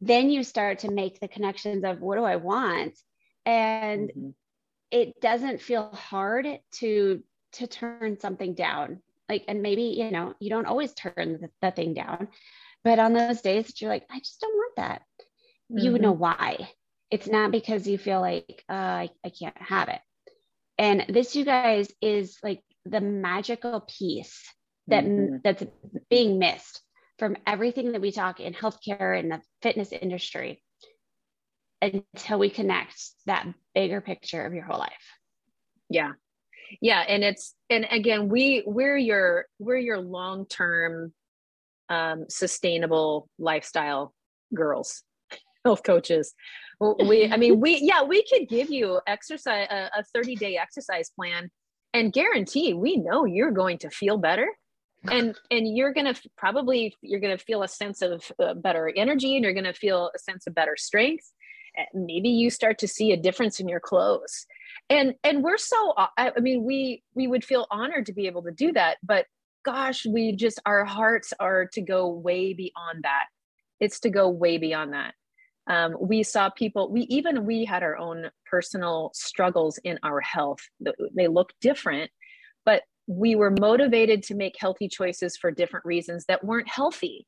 then 0.00 0.30
you 0.30 0.42
start 0.42 0.80
to 0.80 0.90
make 0.90 1.20
the 1.20 1.28
connections 1.28 1.84
of 1.84 2.00
what 2.00 2.16
do 2.16 2.24
I 2.24 2.36
want? 2.36 2.98
And 3.44 4.08
mm-hmm 4.08 4.30
it 4.90 5.20
doesn't 5.20 5.60
feel 5.60 5.90
hard 5.90 6.46
to 6.72 7.22
to 7.52 7.66
turn 7.66 8.18
something 8.20 8.54
down 8.54 9.00
like 9.28 9.44
and 9.48 9.62
maybe 9.62 9.82
you 9.82 10.10
know 10.10 10.34
you 10.40 10.50
don't 10.50 10.66
always 10.66 10.92
turn 10.94 11.14
the, 11.16 11.50
the 11.62 11.70
thing 11.70 11.94
down 11.94 12.28
but 12.84 12.98
on 12.98 13.12
those 13.12 13.40
days 13.40 13.66
that 13.66 13.80
you're 13.80 13.90
like 13.90 14.06
i 14.10 14.18
just 14.18 14.40
don't 14.40 14.54
want 14.54 14.76
that 14.76 15.02
mm-hmm. 15.72 15.78
you 15.78 15.98
know 15.98 16.12
why 16.12 16.68
it's 17.10 17.26
not 17.26 17.50
because 17.50 17.86
you 17.86 17.98
feel 17.98 18.20
like 18.20 18.64
uh, 18.68 18.72
I, 18.72 19.10
I 19.24 19.30
can't 19.30 19.56
have 19.58 19.88
it 19.88 20.00
and 20.78 21.06
this 21.08 21.34
you 21.34 21.44
guys 21.44 21.90
is 22.00 22.38
like 22.42 22.62
the 22.84 23.00
magical 23.00 23.80
piece 23.80 24.42
that 24.88 25.04
mm-hmm. 25.04 25.36
that's 25.42 25.64
being 26.10 26.38
missed 26.38 26.80
from 27.18 27.36
everything 27.46 27.92
that 27.92 28.00
we 28.00 28.12
talk 28.12 28.40
in 28.40 28.52
healthcare 28.52 29.18
and 29.18 29.30
the 29.30 29.40
fitness 29.62 29.90
industry 29.92 30.62
until 31.82 32.38
we 32.38 32.50
connect 32.50 32.96
that 33.26 33.46
bigger 33.74 34.00
picture 34.00 34.44
of 34.44 34.54
your 34.54 34.64
whole 34.64 34.78
life. 34.78 34.92
Yeah. 35.88 36.12
Yeah. 36.80 37.00
And 37.00 37.22
it's, 37.22 37.54
and 37.70 37.86
again, 37.90 38.28
we, 38.28 38.62
we're 38.66 38.96
your, 38.96 39.46
we're 39.58 39.76
your 39.76 39.98
long-term, 39.98 41.12
um, 41.88 42.24
sustainable 42.28 43.28
lifestyle 43.38 44.12
girls, 44.54 45.02
health 45.64 45.82
coaches. 45.84 46.34
We, 46.80 47.30
I 47.30 47.36
mean, 47.36 47.60
we, 47.60 47.78
yeah, 47.78 48.02
we 48.02 48.24
could 48.24 48.48
give 48.48 48.70
you 48.70 49.00
exercise, 49.06 49.68
a, 49.70 49.90
a 49.98 50.04
30 50.14 50.36
day 50.36 50.56
exercise 50.56 51.10
plan 51.10 51.50
and 51.94 52.12
guarantee 52.12 52.74
we 52.74 52.96
know 52.96 53.24
you're 53.24 53.52
going 53.52 53.78
to 53.78 53.88
feel 53.88 54.18
better 54.18 54.48
and 55.10 55.36
and 55.50 55.76
you're 55.76 55.92
gonna 55.92 56.14
probably 56.36 56.94
you're 57.00 57.20
gonna 57.20 57.38
feel 57.38 57.62
a 57.62 57.68
sense 57.68 58.02
of 58.02 58.30
uh, 58.42 58.54
better 58.54 58.92
energy 58.96 59.36
and 59.36 59.44
you're 59.44 59.54
gonna 59.54 59.72
feel 59.72 60.10
a 60.14 60.18
sense 60.18 60.46
of 60.46 60.54
better 60.54 60.74
strength 60.76 61.32
maybe 61.94 62.28
you 62.28 62.50
start 62.50 62.78
to 62.78 62.88
see 62.88 63.12
a 63.12 63.16
difference 63.16 63.60
in 63.60 63.68
your 63.68 63.80
clothes 63.80 64.46
and 64.90 65.14
and 65.24 65.42
we're 65.42 65.58
so 65.58 65.94
i 66.16 66.30
mean 66.40 66.64
we 66.64 67.02
we 67.14 67.26
would 67.26 67.44
feel 67.44 67.66
honored 67.70 68.06
to 68.06 68.12
be 68.12 68.26
able 68.26 68.42
to 68.42 68.52
do 68.52 68.72
that 68.72 68.98
but 69.02 69.26
gosh 69.64 70.06
we 70.06 70.32
just 70.32 70.60
our 70.64 70.84
hearts 70.84 71.32
are 71.40 71.66
to 71.66 71.80
go 71.80 72.08
way 72.08 72.54
beyond 72.54 73.02
that 73.02 73.26
it's 73.80 74.00
to 74.00 74.10
go 74.10 74.28
way 74.28 74.58
beyond 74.58 74.92
that 74.92 75.14
Um, 75.68 75.96
we 76.00 76.22
saw 76.22 76.48
people, 76.50 76.90
we 76.92 77.02
even 77.02 77.44
we 77.44 77.64
had 77.64 77.82
our 77.82 77.96
own 77.96 78.30
personal 78.48 79.10
struggles 79.14 79.78
in 79.82 79.98
our 80.02 80.20
health. 80.20 80.60
They 81.14 81.26
look 81.28 81.52
different, 81.60 82.10
but 82.64 82.82
we 83.08 83.34
were 83.34 83.50
motivated 83.50 84.22
to 84.24 84.34
make 84.34 84.54
healthy 84.58 84.88
choices 84.88 85.36
for 85.36 85.50
different 85.50 85.84
reasons 85.84 86.24
that 86.26 86.44
weren't 86.44 86.68
healthy. 86.68 87.26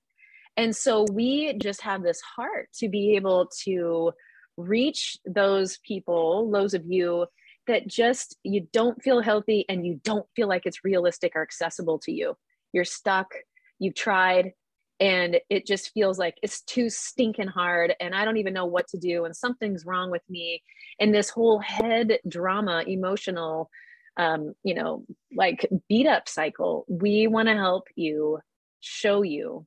And 0.57 0.75
so 0.75 1.05
we 1.13 1.55
just 1.59 1.83
have 1.83 2.03
this 2.03 2.21
heart 2.21 2.69
to 2.79 2.89
be 2.89 3.17
able 3.17 3.49
to 3.65 4.13
reach 4.59 5.16
those 5.25 5.79
people, 5.79 6.51
those 6.51 6.75
of 6.75 6.85
you 6.87 7.27
that 7.66 7.87
just 7.87 8.37
you 8.42 8.66
don't 8.73 9.03
feel 9.03 9.21
healthy 9.21 9.64
and 9.68 9.87
you 9.87 10.01
don't 10.03 10.27
feel 10.35 10.49
like 10.49 10.66
it's 10.66 10.85
realistic 10.85 11.33
or 11.35 11.42
accessible 11.42 11.99
to 12.01 12.12
you. 12.12 12.37
You're 12.73 12.85
stuck, 12.85 13.33
you've 13.79 13.94
tried, 13.94 14.53
and 15.01 15.38
it 15.49 15.66
just 15.66 15.92
feels 15.92 16.18
like 16.18 16.37
it's 16.42 16.62
too 16.62 16.90
stinking 16.90 17.47
hard 17.47 17.94
and 18.01 18.14
I 18.14 18.25
don't 18.25 18.38
even 18.38 18.53
know 18.53 18.66
what 18.66 18.88
to 18.88 18.99
do 18.99 19.25
and 19.25 19.37
something's 19.37 19.87
wrong 19.87 20.11
with 20.11 20.23
me. 20.29 20.62
And 20.99 21.14
this 21.14 21.31
whole 21.31 21.61
head 21.61 22.18
drama, 22.27 22.83
emotional, 22.87 23.71
um, 24.16 24.55
you 24.64 24.75
know, 24.75 25.05
like 25.37 25.68
beat 25.88 26.09
up 26.09 26.29
cycle. 26.29 26.85
We 26.88 27.29
want 27.29 27.49
to 27.49 27.55
help 27.55 27.85
you 27.94 28.40
show 28.81 29.23
you 29.23 29.66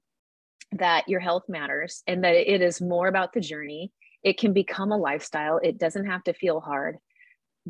that 0.74 1.08
your 1.08 1.22
health 1.22 1.44
matters 1.48 2.04
and 2.08 2.24
that 2.24 2.36
it 2.36 2.62
is 2.62 2.82
more 2.82 3.08
about 3.08 3.32
the 3.32 3.42
journey. 3.42 3.92
It 4.24 4.38
can 4.38 4.54
become 4.54 4.92
a 4.92 4.98
lifestyle. 4.98 5.60
It 5.62 5.78
doesn't 5.78 6.06
have 6.06 6.24
to 6.26 6.34
feel 6.34 6.60
hard 6.60 6.98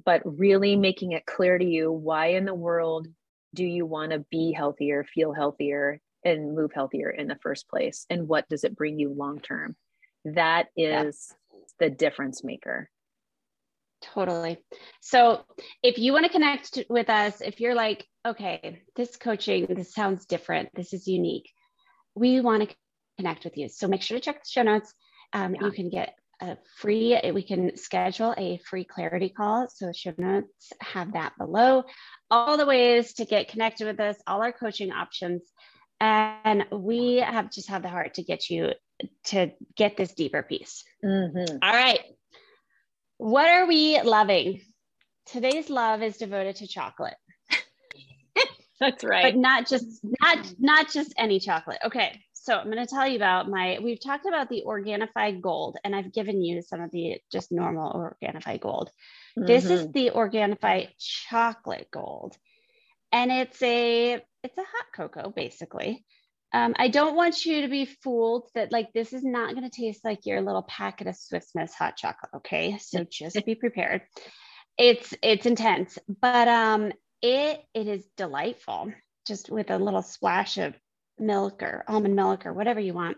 but 0.05 0.21
really 0.25 0.75
making 0.75 1.11
it 1.11 1.25
clear 1.25 1.57
to 1.57 1.65
you 1.65 1.91
why 1.91 2.27
in 2.27 2.45
the 2.45 2.53
world 2.53 3.07
do 3.53 3.65
you 3.65 3.85
want 3.85 4.11
to 4.11 4.19
be 4.31 4.53
healthier, 4.53 5.03
feel 5.03 5.33
healthier, 5.33 5.99
and 6.23 6.55
move 6.55 6.71
healthier 6.73 7.09
in 7.09 7.27
the 7.27 7.37
first 7.41 7.67
place? 7.67 8.05
And 8.09 8.27
what 8.27 8.47
does 8.47 8.63
it 8.63 8.75
bring 8.75 8.99
you 8.99 9.13
long 9.13 9.39
term? 9.39 9.75
That 10.23 10.67
is 10.77 11.33
yeah. 11.51 11.59
the 11.79 11.89
difference 11.89 12.43
maker. 12.43 12.89
Totally. 14.01 14.57
So 15.01 15.41
if 15.83 15.97
you 15.97 16.13
want 16.13 16.25
to 16.25 16.31
connect 16.31 16.79
with 16.89 17.09
us, 17.09 17.41
if 17.41 17.59
you're 17.59 17.75
like, 17.75 18.07
okay, 18.25 18.81
this 18.95 19.15
coaching, 19.17 19.67
this 19.67 19.93
sounds 19.93 20.25
different, 20.25 20.69
this 20.73 20.93
is 20.93 21.07
unique, 21.07 21.51
we 22.15 22.39
want 22.39 22.67
to 22.67 22.75
connect 23.17 23.43
with 23.43 23.57
you. 23.57 23.67
So 23.67 23.87
make 23.87 24.01
sure 24.01 24.17
to 24.17 24.23
check 24.23 24.43
the 24.43 24.49
show 24.49 24.63
notes. 24.63 24.93
Um, 25.33 25.53
yeah. 25.53 25.65
You 25.65 25.71
can 25.71 25.89
get 25.89 26.15
a 26.41 26.58
free, 26.77 27.19
we 27.34 27.43
can 27.43 27.77
schedule 27.77 28.34
a 28.38 28.60
free 28.65 28.84
clarity 28.84 29.30
call. 29.30 29.67
So 29.69 29.91
show 29.93 30.13
notes 30.17 30.73
have 30.82 31.13
that 31.13 31.34
below. 31.38 31.84
All 32.30 32.58
the 32.58 32.65
ways 32.65 33.13
to 33.13 33.25
get 33.25 33.49
connected 33.49 33.86
with 33.86 33.99
us, 33.99 34.17
all 34.27 34.41
our 34.41 34.51
coaching 34.51 34.91
options. 34.91 35.43
And 35.99 36.65
we 36.71 37.17
have 37.17 37.51
just 37.51 37.69
have 37.69 37.84
the 37.84 37.89
heart 37.89 38.15
to 38.15 38.23
get 38.23 38.49
you 38.49 38.71
to 39.25 39.51
get 39.75 39.97
this 39.97 40.13
deeper 40.13 40.41
piece. 40.41 40.84
Mm-hmm. 41.06 41.58
All 41.62 41.73
right. 41.73 42.01
What 43.17 43.47
are 43.47 43.67
we 43.67 44.01
loving? 44.01 44.62
Today's 45.27 45.69
love 45.69 46.01
is 46.01 46.17
devoted 46.17 46.56
to 46.58 46.67
chocolate. 46.67 47.15
That's 48.80 49.04
right. 49.04 49.34
But 49.34 49.39
not 49.39 49.67
just 49.67 49.99
not 50.04 50.54
not 50.58 50.91
just 50.91 51.13
any 51.17 51.39
chocolate. 51.39 51.77
Okay. 51.86 52.19
So 52.43 52.58
I'm 52.58 52.71
going 52.71 52.84
to 52.84 52.88
tell 52.88 53.08
you 53.08 53.17
about 53.17 53.47
my, 53.47 53.77
we've 53.84 54.01
talked 54.01 54.25
about 54.25 54.49
the 54.49 54.63
Organifi 54.65 55.39
Gold, 55.39 55.77
and 55.84 55.95
I've 55.95 56.12
given 56.12 56.41
you 56.41 56.63
some 56.63 56.82
of 56.82 56.89
the 56.89 57.17
just 57.32 57.51
normal 57.51 57.93
Organifi 57.93 58.60
Gold. 58.60 58.89
Mm-hmm. 59.38 59.45
This 59.45 59.65
is 59.65 59.82
mm-hmm. 59.82 59.91
the 59.91 60.10
Organifi 60.10 60.89
Chocolate 60.97 61.89
Gold. 61.91 62.36
And 63.12 63.32
it's 63.32 63.62
a, 63.62 64.13
it's 64.43 64.58
a 64.58 64.62
hot 64.62 64.86
cocoa, 64.95 65.30
basically. 65.30 66.04
Um, 66.51 66.73
I 66.80 66.88
don't 66.88 67.15
want 67.15 67.45
you 67.45 67.62
to 67.62 67.67
be 67.67 67.86
fooled 67.86 68.49
that 68.56 68.71
like 68.71 68.91
this 68.91 69.13
is 69.13 69.23
not 69.23 69.54
going 69.54 69.69
to 69.69 69.82
taste 69.82 70.04
like 70.04 70.25
your 70.25 70.41
little 70.41 70.63
packet 70.63 71.06
of 71.06 71.15
Swiss 71.15 71.51
Miss 71.54 71.75
hot 71.75 71.95
chocolate. 71.95 72.32
Okay, 72.38 72.80
so 72.80 73.04
just 73.04 73.45
be 73.45 73.54
prepared. 73.54 74.01
It's 74.80 75.13
it's 75.21 75.45
intense, 75.45 75.99
but 76.08 76.47
um, 76.47 76.91
it 77.21 77.63
it 77.73 77.88
is 77.88 78.04
delightful, 78.17 78.91
just 79.27 79.49
with 79.49 79.69
a 79.69 79.77
little 79.77 80.01
splash 80.01 80.58
of 80.58 80.73
milk 81.21 81.63
or 81.63 81.84
almond 81.88 82.15
milk 82.15 82.45
or 82.45 82.53
whatever 82.53 82.79
you 82.79 82.93
want. 82.93 83.17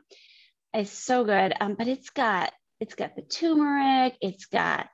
It's 0.74 0.92
so 0.92 1.24
good. 1.24 1.54
Um, 1.60 1.76
but 1.76 1.88
it's 1.88 2.10
got 2.10 2.52
it's 2.80 2.96
got 2.96 3.16
the 3.16 3.22
turmeric, 3.22 4.16
it's 4.22 4.46
got 4.46 4.90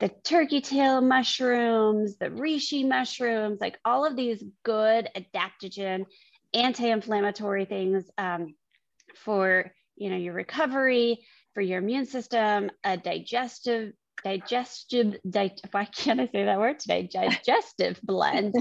the 0.00 0.10
turkey 0.24 0.60
tail 0.60 1.00
mushrooms, 1.00 2.16
the 2.16 2.26
reishi 2.26 2.86
mushrooms, 2.86 3.60
like 3.60 3.78
all 3.84 4.04
of 4.04 4.16
these 4.16 4.42
good 4.64 5.08
adaptogen, 5.16 6.06
anti-inflammatory 6.54 7.64
things 7.66 8.10
um, 8.18 8.54
for 9.16 9.72
you 9.96 10.10
know 10.10 10.16
your 10.16 10.34
recovery, 10.34 11.24
for 11.54 11.60
your 11.60 11.78
immune 11.78 12.06
system, 12.06 12.70
a 12.84 12.96
digestive 12.96 13.92
digestive 14.24 15.16
di- 15.28 15.56
why 15.70 15.84
can't 15.84 16.20
I 16.20 16.26
say 16.26 16.44
that 16.44 16.58
word 16.58 16.78
today? 16.78 17.08
Digestive 17.12 18.00
blend. 18.02 18.54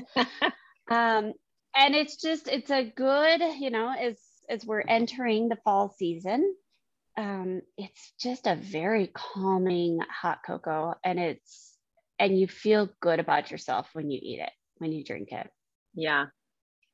um, 0.92 1.34
and 1.76 1.96
it's 1.96 2.18
just 2.18 2.48
it's 2.48 2.72
a 2.72 2.84
good 2.84 3.42
you 3.60 3.70
know 3.70 3.94
as 3.98 4.18
as 4.50 4.66
we're 4.66 4.84
entering 4.88 5.50
the 5.50 5.58
fall 5.64 5.94
season 5.98 6.56
um, 7.18 7.62
it's 7.78 8.14
just 8.20 8.48
a 8.48 8.56
very 8.56 9.08
calming 9.14 10.00
hot 10.10 10.40
cocoa 10.46 10.96
and 11.04 11.20
it's 11.20 11.78
and 12.18 12.38
you 12.40 12.48
feel 12.48 12.90
good 13.02 13.20
about 13.20 13.52
yourself 13.52 13.90
when 13.94 14.10
you 14.10 14.20
eat 14.22 14.40
it 14.40 14.52
when 14.78 14.94
you 14.94 15.04
drink 15.04 15.32
it. 15.32 15.50
Yeah. 15.94 16.28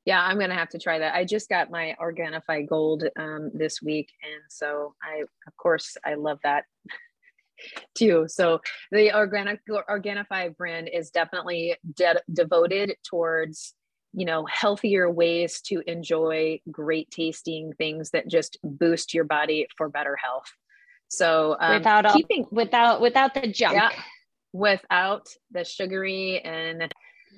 Yeah 0.06 0.22
i'm 0.22 0.40
gonna 0.40 0.56
have 0.56 0.70
to 0.70 0.80
try 0.80 1.00
that. 1.00 1.16
I 1.16 1.26
just 1.26 1.48
got 1.50 1.70
my 1.70 1.96
organifi 2.02 2.68
gold 2.68 3.04
um, 3.18 3.52
this 3.54 3.82
week 3.82 4.10
and 4.24 4.42
so 4.50 4.96
i 5.04 5.24
of 5.48 5.58
course 5.58 5.96
i 6.06 6.16
love 6.16 6.40
that 6.44 6.66
too. 7.96 8.26
So 8.28 8.60
the 8.92 9.16
organic 9.16 9.60
organifi 9.70 10.56
brand 10.58 10.90
is 10.92 11.10
definitely 11.10 11.76
de- 11.96 12.22
devoted 12.32 12.96
towards 13.08 13.74
you 14.16 14.26
know 14.26 14.46
healthier 14.46 15.10
ways 15.10 15.62
to 15.62 15.82
enjoy 15.90 16.60
great 16.72 17.12
tasting 17.12 17.74
things 17.74 18.12
that 18.12 18.28
just 18.28 18.58
boost 18.64 19.14
your 19.14 19.26
body 19.26 19.68
for 19.78 19.90
better 19.90 20.16
health. 20.16 20.52
So 21.08 21.56
um, 21.60 21.78
without 21.78 22.14
keeping 22.14 22.48
without 22.52 23.02
without 23.02 23.34
the 23.34 23.48
junk. 23.48 23.76
Yeah, 23.76 23.92
without 24.56 25.28
the 25.52 25.66
sugary 25.66 26.40
and 26.40 26.94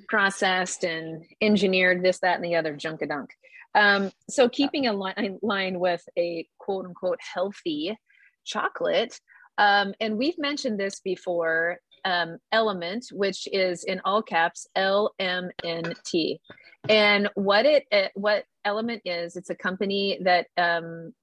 processed 0.08 0.84
and 0.84 1.26
engineered 1.42 2.04
this 2.04 2.20
that 2.20 2.36
and 2.36 2.46
the 2.46 2.56
other 2.56 2.76
junkadunk 2.76 3.28
um, 3.76 4.12
so 4.30 4.48
keeping 4.48 4.88
a 4.88 4.94
line, 4.94 5.40
line 5.42 5.80
with 5.80 6.04
a 6.18 6.48
quote 6.60 6.86
unquote 6.86 7.20
healthy 7.34 7.98
chocolate 8.46 9.20
um, 9.58 9.96
and 10.00 10.16
we've 10.16 10.38
mentioned 10.38 10.80
this 10.80 11.00
before 11.00 11.78
um, 12.08 12.38
element 12.52 13.06
which 13.12 13.48
is 13.52 13.84
in 13.84 14.00
all 14.06 14.22
caps 14.22 14.68
lmnt 14.78 16.40
and 16.88 17.30
what 17.36 17.66
it, 17.66 17.86
it 17.92 18.12
what 18.16 18.46
element 18.64 19.02
is 19.04 19.36
it's 19.36 19.50
a 19.50 19.56
company 19.56 20.20
that 20.24 20.48
um, 20.58 21.14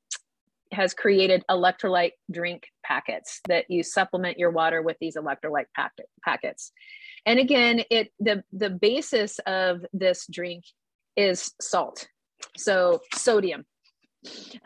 has 0.74 0.92
created 0.92 1.44
electrolyte 1.48 2.12
drink 2.30 2.64
packets 2.84 3.40
that 3.48 3.64
you 3.68 3.82
supplement 3.82 4.38
your 4.38 4.50
water 4.50 4.82
with 4.82 4.96
these 5.00 5.16
electrolyte 5.16 5.66
packet, 5.74 6.06
packets. 6.22 6.72
And 7.24 7.38
again 7.38 7.82
it 7.90 8.12
the 8.20 8.44
the 8.52 8.70
basis 8.70 9.38
of 9.46 9.86
this 9.92 10.26
drink 10.30 10.64
is 11.16 11.52
salt 11.60 12.08
so 12.56 13.00
sodium. 13.14 13.64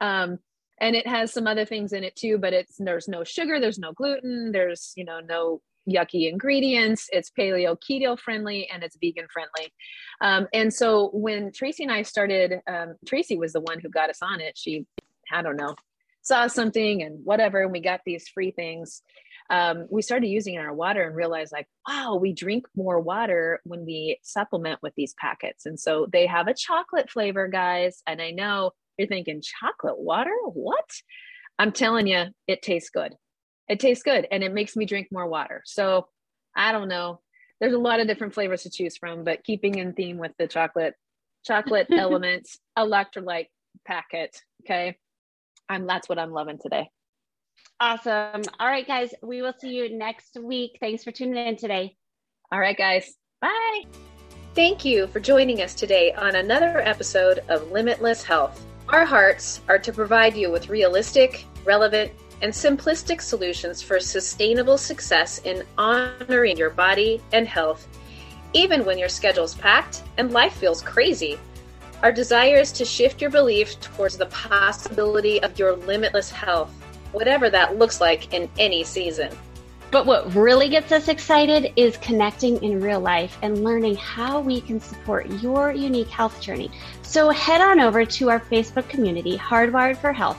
Um, 0.01 0.39
and 0.81 0.97
it 0.97 1.07
has 1.07 1.33
some 1.33 1.47
other 1.47 1.65
things 1.65 1.93
in 1.93 2.05
it 2.05 2.17
too 2.17 2.39
but 2.39 2.53
it's 2.53 2.77
there's 2.79 3.09
no 3.09 3.25
sugar 3.25 3.59
there's 3.61 3.79
no 3.79 3.93
gluten 3.93 4.53
there's 4.53 4.93
you 4.97 5.05
know 5.05 5.19
no 5.21 5.61
yucky 5.89 6.31
ingredients. 6.31 7.09
It's 7.13 7.31
paleo 7.31 7.77
keto 7.79 8.19
friendly 8.19 8.69
and 8.73 8.83
it's 8.83 8.97
vegan 9.01 9.27
friendly. 9.33 9.73
Um, 10.21 10.47
and 10.53 10.73
so 10.73 11.11
when 11.13 11.53
Tracy 11.53 11.85
and 11.85 11.93
I 11.93 12.03
started, 12.03 12.61
um, 12.67 12.95
Tracy 13.07 13.37
was 13.37 13.53
the 13.53 13.61
one 13.61 13.81
who 13.81 13.89
got 13.89 14.11
us 14.11 14.19
on 14.23 14.41
it. 14.41 14.57
She, 14.57 14.87
I 15.33 15.43
don't 15.43 15.57
know, 15.57 15.75
saw 16.23 16.47
something 16.47 17.03
and 17.03 17.25
whatever, 17.25 17.63
and 17.63 17.73
we 17.73 17.81
got 17.81 18.01
these 18.05 18.29
free 18.29 18.51
things. 18.51 19.03
Um, 19.51 19.87
we 19.91 20.03
started 20.03 20.27
using 20.27 20.55
in 20.55 20.61
our 20.61 20.75
water 20.75 21.03
and 21.03 21.17
realized 21.17 21.53
like, 21.53 21.69
wow, 21.89 22.17
we 22.17 22.35
drink 22.35 22.67
more 22.77 23.01
water 23.01 23.61
when 23.65 23.87
we 23.87 24.19
supplement 24.23 24.81
with 24.83 24.93
these 24.95 25.15
packets. 25.15 25.65
And 25.65 25.81
so 25.81 26.07
they 26.13 26.27
have 26.27 26.49
a 26.49 26.55
chocolate 26.55 27.11
flavor, 27.11 27.49
guys. 27.49 28.03
And 28.07 28.21
I 28.21 28.31
know 28.31 28.73
you're 28.99 29.09
thinking 29.09 29.41
chocolate 29.43 29.99
water? 29.99 30.35
What? 30.53 30.91
I'm 31.59 31.73
telling 31.73 32.07
you, 32.07 32.27
it 32.47 32.61
tastes 32.61 32.91
good 32.91 33.15
it 33.69 33.81
tastes 33.81 34.03
good 34.03 34.27
and 34.31 34.43
it 34.43 34.53
makes 34.53 34.77
me 34.77 34.85
drink 34.85 35.09
more 35.11 35.27
water. 35.27 35.63
So 35.65 36.09
I 36.57 36.73
don't 36.73 36.89
know. 36.89 37.21
There's 37.61 37.75
a 37.75 37.79
lot 37.79 38.01
of 38.01 38.07
different 38.07 38.35
flavors 38.35 38.63
to 38.63 38.71
choose 38.71 38.97
from, 38.97 39.25
but 39.25 39.45
keeping 39.45 39.79
in 39.79 39.93
theme 39.93 40.19
with 40.19 40.33
the 40.39 40.47
chocolate, 40.47 40.95
chocolate 41.45 41.89
elements, 41.93 42.59
electrolyte 42.79 43.49
packet. 43.87 44.41
Okay. 44.65 44.97
I'm 45.69 45.87
that's 45.87 46.09
what 46.09 46.19
I'm 46.19 46.33
loving 46.33 46.59
today. 46.59 46.89
Awesome. 47.81 48.43
All 48.59 48.69
right, 48.69 48.87
guys. 48.87 49.13
We 49.23 49.43
will 49.43 49.55
see 49.59 49.71
you 49.71 49.97
next 49.97 50.37
week. 50.41 50.79
Thanks 50.81 51.05
for 51.05 51.13
tuning 51.13 51.47
in 51.47 51.57
today. 51.57 51.97
All 52.51 52.59
right, 52.59 52.77
guys. 52.77 53.15
Bye. 53.41 53.83
Thank 54.55 54.85
you 54.85 55.07
for 55.09 55.21
joining 55.21 55.63
us 55.63 55.75
today 55.75 56.13
on 56.13 56.35
another 56.35 56.81
episode 56.81 57.41
of 57.49 57.71
Limitless 57.71 58.25
Health. 58.25 58.65
Our 58.89 59.05
hearts 59.05 59.61
are 59.69 59.79
to 59.79 59.93
provide 59.93 60.37
you 60.37 60.51
with 60.51 60.69
realistic, 60.69 61.45
relevant, 61.65 62.11
and 62.43 62.53
simplistic 62.53 63.21
solutions 63.21 63.83
for 63.83 64.01
sustainable 64.01 64.79
success 64.79 65.39
in 65.45 65.65
honoring 65.77 66.57
your 66.57 66.71
body 66.71 67.21
and 67.33 67.47
health, 67.47 67.89
even 68.53 68.85
when 68.85 68.99
your 68.99 69.09
schedule's 69.09 69.55
packed 69.55 70.03
and 70.17 70.33
life 70.33 70.55
feels 70.55 70.83
crazy. 70.83 71.39
Our 72.03 72.13
desire 72.13 72.57
is 72.57 72.71
to 72.73 72.85
shift 72.85 73.21
your 73.21 73.31
belief 73.31 73.81
towards 73.81 74.17
the 74.17 74.27
possibility 74.27 75.43
of 75.43 75.59
your 75.59 75.75
limitless 75.75 76.31
health, 76.31 76.71
whatever 77.13 77.51
that 77.51 77.77
looks 77.77 78.01
like 78.01 78.33
in 78.33 78.49
any 78.59 78.85
season. 78.85 79.37
But 79.91 80.05
what 80.05 80.35
really 80.35 80.69
gets 80.69 80.93
us 80.93 81.09
excited 81.09 81.73
is 81.75 81.97
connecting 81.97 82.63
in 82.63 82.81
real 82.81 83.01
life 83.01 83.39
and 83.41 83.65
learning 83.65 83.97
how 83.97 84.39
we 84.39 84.61
can 84.61 84.81
support 84.81 85.27
your 85.43 85.73
unique 85.73 86.11
health 86.11 86.43
journey. 86.43 86.71
So 87.03 87.31
head 87.31 87.63
on 87.63 87.81
over 87.81 88.05
to 88.05 88.29
our 88.29 88.39
Facebook 88.39 88.87
community, 88.91 89.39
Hardwired 89.39 89.97
for 89.97 90.13
Health, 90.13 90.39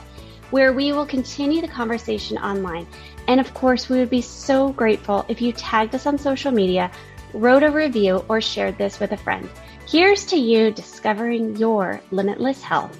where 0.50 0.72
we 0.72 0.92
will 0.92 1.06
continue 1.06 1.60
the 1.60 1.68
conversation 1.68 2.38
online. 2.38 2.86
And 3.28 3.40
of 3.40 3.54
course, 3.54 3.88
we 3.88 3.98
would 3.98 4.10
be 4.10 4.22
so 4.22 4.70
grateful 4.70 5.24
if 5.28 5.40
you 5.40 5.52
tagged 5.52 5.94
us 5.94 6.06
on 6.06 6.18
social 6.18 6.52
media, 6.52 6.90
wrote 7.32 7.62
a 7.62 7.70
review, 7.70 8.24
or 8.28 8.40
shared 8.40 8.76
this 8.78 8.98
with 9.00 9.12
a 9.12 9.16
friend. 9.16 9.48
Here's 9.88 10.24
to 10.26 10.36
you 10.36 10.70
discovering 10.70 11.56
your 11.56 12.00
limitless 12.10 12.62
health. 12.62 12.98